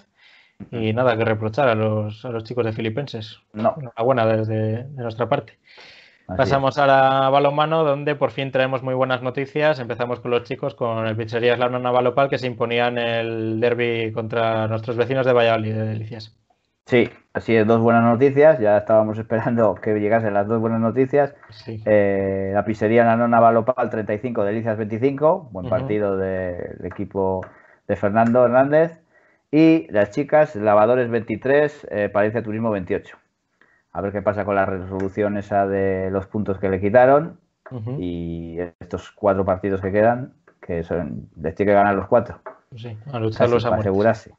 Y 0.71 0.93
nada 0.93 1.17
que 1.17 1.25
reprochar 1.25 1.67
a 1.67 1.75
los, 1.75 2.23
a 2.23 2.29
los 2.29 2.43
chicos 2.43 2.65
de 2.65 2.71
Filipenses. 2.71 3.39
No. 3.51 3.75
Enhorabuena 3.79 4.25
desde 4.27 4.83
de 4.83 5.03
nuestra 5.03 5.27
parte. 5.27 5.57
Pasamos 6.37 6.77
a 6.77 6.87
la 6.87 7.29
balonmano, 7.29 7.83
donde 7.83 8.15
por 8.15 8.31
fin 8.31 8.51
traemos 8.51 8.83
muy 8.83 8.93
buenas 8.93 9.21
noticias. 9.21 9.79
Empezamos 9.79 10.19
con 10.19 10.31
los 10.31 10.43
chicos, 10.43 10.75
con 10.75 11.07
el 11.07 11.15
Pizzerías 11.15 11.59
La 11.59 11.69
Nona 11.69 11.91
Balopal, 11.91 12.29
que 12.29 12.37
se 12.37 12.47
imponían 12.47 12.97
el 12.97 13.59
derby 13.59 14.11
contra 14.11 14.67
nuestros 14.67 14.97
vecinos 14.97 15.25
de 15.25 15.33
Valladolid, 15.33 15.73
de 15.73 15.85
Delicias. 15.85 16.37
Sí, 16.85 17.09
así 17.33 17.55
es, 17.55 17.65
dos 17.65 17.79
buenas 17.79 18.03
noticias. 18.03 18.59
Ya 18.59 18.77
estábamos 18.77 19.17
esperando 19.17 19.75
que 19.81 19.99
llegasen 19.99 20.33
las 20.33 20.47
dos 20.47 20.59
buenas 20.59 20.79
noticias. 20.79 21.33
Eh, 21.67 22.51
la 22.53 22.65
pizzería 22.65 23.03
La 23.03 23.15
Nona 23.15 23.39
Balopal 23.39 23.89
35, 23.89 24.43
Delicias 24.43 24.77
25. 24.77 25.49
Buen 25.51 25.69
partido 25.69 26.17
del 26.17 26.85
equipo 26.85 27.45
de 27.87 27.95
Fernando 27.95 28.45
Hernández. 28.45 28.97
Y 29.51 29.87
las 29.91 30.11
chicas, 30.11 30.55
Lavadores 30.55 31.09
23, 31.09 31.87
eh, 31.91 32.09
Palencia 32.09 32.41
Turismo 32.41 32.71
28 32.71 33.20
a 33.93 34.01
ver 34.01 34.11
qué 34.11 34.21
pasa 34.21 34.45
con 34.45 34.55
la 34.55 34.65
resolución 34.65 35.37
esa 35.37 35.67
de 35.67 36.09
los 36.11 36.27
puntos 36.27 36.57
que 36.59 36.69
le 36.69 36.79
quitaron. 36.79 37.39
Y 37.99 38.57
estos 38.81 39.11
cuatro 39.11 39.45
partidos 39.45 39.79
que 39.79 39.93
quedan, 39.93 40.33
que 40.61 40.83
son, 40.83 41.29
les 41.41 41.55
tiene 41.55 41.71
que 41.71 41.75
ganar 41.75 41.95
los 41.95 42.07
cuatro. 42.07 42.41
Sí, 42.75 42.97
a 43.13 43.17
lucharlos 43.17 43.63
a 43.65 43.75
asegurarse. 43.75 44.35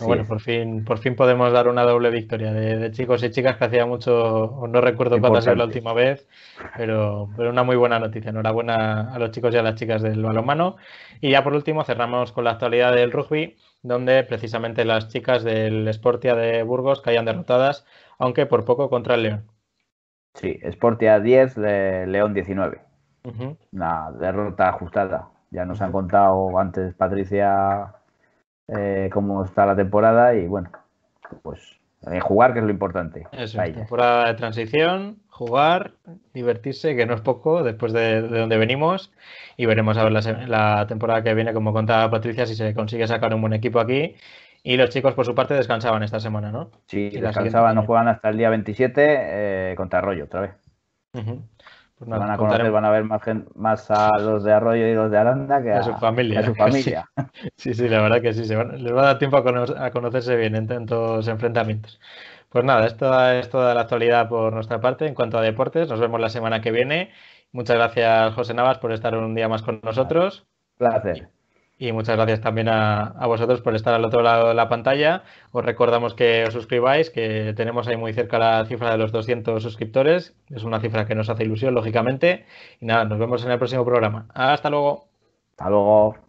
bueno, 0.00 0.24
por 0.24 0.40
fin, 0.40 0.84
por 0.84 0.98
fin 0.98 1.14
podemos 1.14 1.52
dar 1.52 1.68
una 1.68 1.82
doble 1.82 2.10
victoria 2.10 2.52
de, 2.52 2.90
chicos 2.90 3.22
y 3.22 3.30
chicas 3.30 3.58
que 3.58 3.66
hacía 3.66 3.86
mucho, 3.86 4.64
no 4.68 4.80
recuerdo 4.80 5.20
cuándo 5.20 5.38
ha 5.38 5.42
sido 5.42 5.54
la 5.54 5.66
última 5.66 5.92
vez, 5.92 6.26
pero, 6.76 7.30
pero 7.36 7.50
una 7.50 7.62
muy 7.62 7.76
buena 7.76 8.00
noticia. 8.00 8.30
Enhorabuena 8.30 9.14
a 9.14 9.18
los 9.20 9.30
chicos 9.30 9.54
y 9.54 9.58
a 9.58 9.62
las 9.62 9.76
chicas 9.76 10.02
del 10.02 10.20
balonmano. 10.20 10.74
Y 11.20 11.30
ya 11.30 11.44
por 11.44 11.54
último 11.54 11.84
cerramos 11.84 12.32
con 12.32 12.42
la 12.42 12.50
actualidad 12.50 12.92
del 12.92 13.12
rugby, 13.12 13.56
donde 13.84 14.24
precisamente 14.24 14.84
las 14.84 15.08
chicas 15.08 15.44
del 15.44 15.92
Sportia 15.92 16.34
de 16.34 16.62
Burgos 16.64 17.02
caían 17.02 17.26
derrotadas, 17.26 17.86
aunque 18.18 18.46
por 18.46 18.64
poco 18.64 18.88
contra 18.90 19.14
el 19.14 19.22
León. 19.22 19.44
Sí, 20.34 20.58
Sportia 20.72 21.20
10, 21.20 21.58
León 21.58 22.34
19. 22.34 22.80
Una 23.72 24.10
derrota 24.10 24.70
ajustada. 24.70 25.28
Ya 25.50 25.64
nos 25.64 25.80
han 25.80 25.92
contado 25.92 26.58
antes 26.58 26.94
Patricia 26.94 27.94
eh, 28.68 29.10
cómo 29.12 29.44
está 29.44 29.66
la 29.66 29.76
temporada 29.76 30.34
y 30.34 30.46
bueno, 30.46 30.70
pues 31.42 31.78
jugar 32.20 32.52
que 32.52 32.60
es 32.60 32.64
lo 32.64 32.70
importante. 32.70 33.26
Eso, 33.32 33.62
temporada 33.62 34.28
de 34.28 34.34
transición, 34.34 35.18
jugar, 35.28 35.94
divertirse, 36.32 36.94
que 36.94 37.06
no 37.06 37.14
es 37.14 37.20
poco 37.20 37.62
después 37.62 37.92
de, 37.92 38.22
donde 38.22 38.56
venimos 38.56 39.12
y 39.56 39.66
veremos 39.66 39.96
a 39.96 40.04
ver 40.04 40.12
la, 40.12 40.86
temporada 40.86 41.22
que 41.22 41.34
viene, 41.34 41.52
como 41.52 41.72
contaba 41.72 42.10
Patricia, 42.10 42.46
si 42.46 42.54
se 42.54 42.74
consigue 42.74 43.06
sacar 43.06 43.34
un 43.34 43.40
buen 43.40 43.52
equipo 43.52 43.80
aquí. 43.80 44.14
Y 44.62 44.76
los 44.76 44.90
chicos, 44.90 45.14
por 45.14 45.26
su 45.26 45.34
parte, 45.34 45.54
descansaban 45.54 46.02
esta 46.02 46.20
semana, 46.20 46.50
¿no? 46.50 46.70
Sí, 46.86 47.10
descansaban, 47.10 47.74
no 47.74 47.84
juegan 47.84 48.08
hasta 48.08 48.30
el 48.30 48.38
día 48.38 48.48
27 48.48 48.92
eh, 48.96 49.74
contra 49.76 49.98
Arroyo 49.98 50.24
otra 50.24 50.40
vez. 50.40 50.52
Pues 51.96 52.10
van 52.10 52.30
a 52.30 52.36
conocer, 52.36 52.70
van 52.72 52.84
a 52.84 52.90
ver 52.90 53.04
más, 53.04 53.22
más, 53.54 53.90
a 53.90 54.18
los 54.18 54.42
de 54.42 54.52
Arroyo 54.52 54.86
y 54.88 54.94
los 54.94 55.10
de 55.12 55.18
Aranda 55.18 55.62
que 55.62 55.72
a, 55.72 55.82
su 55.82 55.94
familia. 55.94 56.42
su 56.42 56.54
familia. 56.56 57.08
Sí. 57.56 57.72
sí, 57.72 57.88
la 57.88 58.02
verdad 58.02 58.20
que 58.20 58.34
sí, 58.34 58.44
se 58.44 58.56
les 58.56 58.94
va 58.94 59.02
a 59.02 59.06
dar 59.06 59.18
tiempo 59.18 59.36
a, 59.36 59.90
conocerse 59.90 60.36
bien 60.36 60.56
en 60.56 60.66
tantos 60.66 61.28
enfrentamientos. 61.28 62.00
Pues 62.48 62.64
nada, 62.64 62.86
esto 62.86 63.30
es 63.30 63.48
toda 63.48 63.74
la 63.74 63.82
actualidad 63.82 64.28
por 64.28 64.52
nuestra 64.52 64.80
parte 64.80 65.06
en 65.06 65.14
cuanto 65.14 65.38
a 65.38 65.42
deportes. 65.42 65.88
Nos 65.88 66.00
vemos 66.00 66.20
la 66.20 66.30
semana 66.30 66.60
que 66.60 66.72
viene. 66.72 67.12
Muchas 67.52 67.76
gracias, 67.76 68.34
José 68.34 68.54
Navas, 68.54 68.78
por 68.78 68.92
estar 68.92 69.16
un 69.16 69.34
día 69.34 69.48
más 69.48 69.62
con 69.62 69.80
nosotros. 69.82 70.46
Placer. 70.78 71.28
Y 71.84 71.92
muchas 71.92 72.16
gracias 72.16 72.40
también 72.40 72.68
a, 72.70 73.26
vosotros 73.26 73.60
por 73.60 73.74
estar 73.74 73.92
al 73.92 74.06
otro 74.06 74.22
lado 74.22 74.48
de 74.48 74.54
la 74.54 74.70
pantalla. 74.70 75.22
Os 75.52 75.62
recordamos 75.62 76.14
que 76.14 76.44
os 76.44 76.54
suscribáis, 76.54 77.10
que 77.10 77.52
tenemos 77.54 77.86
ahí 77.88 77.98
muy 77.98 78.14
cerca 78.14 78.38
la 78.38 78.64
cifra 78.64 78.90
de 78.90 78.96
los 78.96 79.12
200 79.12 79.62
suscriptores. 79.62 80.34
Es 80.48 80.64
una 80.64 80.80
cifra 80.80 81.06
que 81.06 81.14
nos 81.14 81.28
hace 81.28 81.44
ilusión, 81.44 81.74
lógicamente. 81.74 82.46
Y 82.80 82.86
nada, 82.86 83.04
nos 83.04 83.18
vemos 83.18 83.44
en 83.44 83.50
el 83.50 83.58
próximo 83.58 83.84
programa. 83.84 84.28
Hasta 84.32 84.70
luego. 84.70 85.08
Hasta 85.50 85.68
luego. 85.68 86.23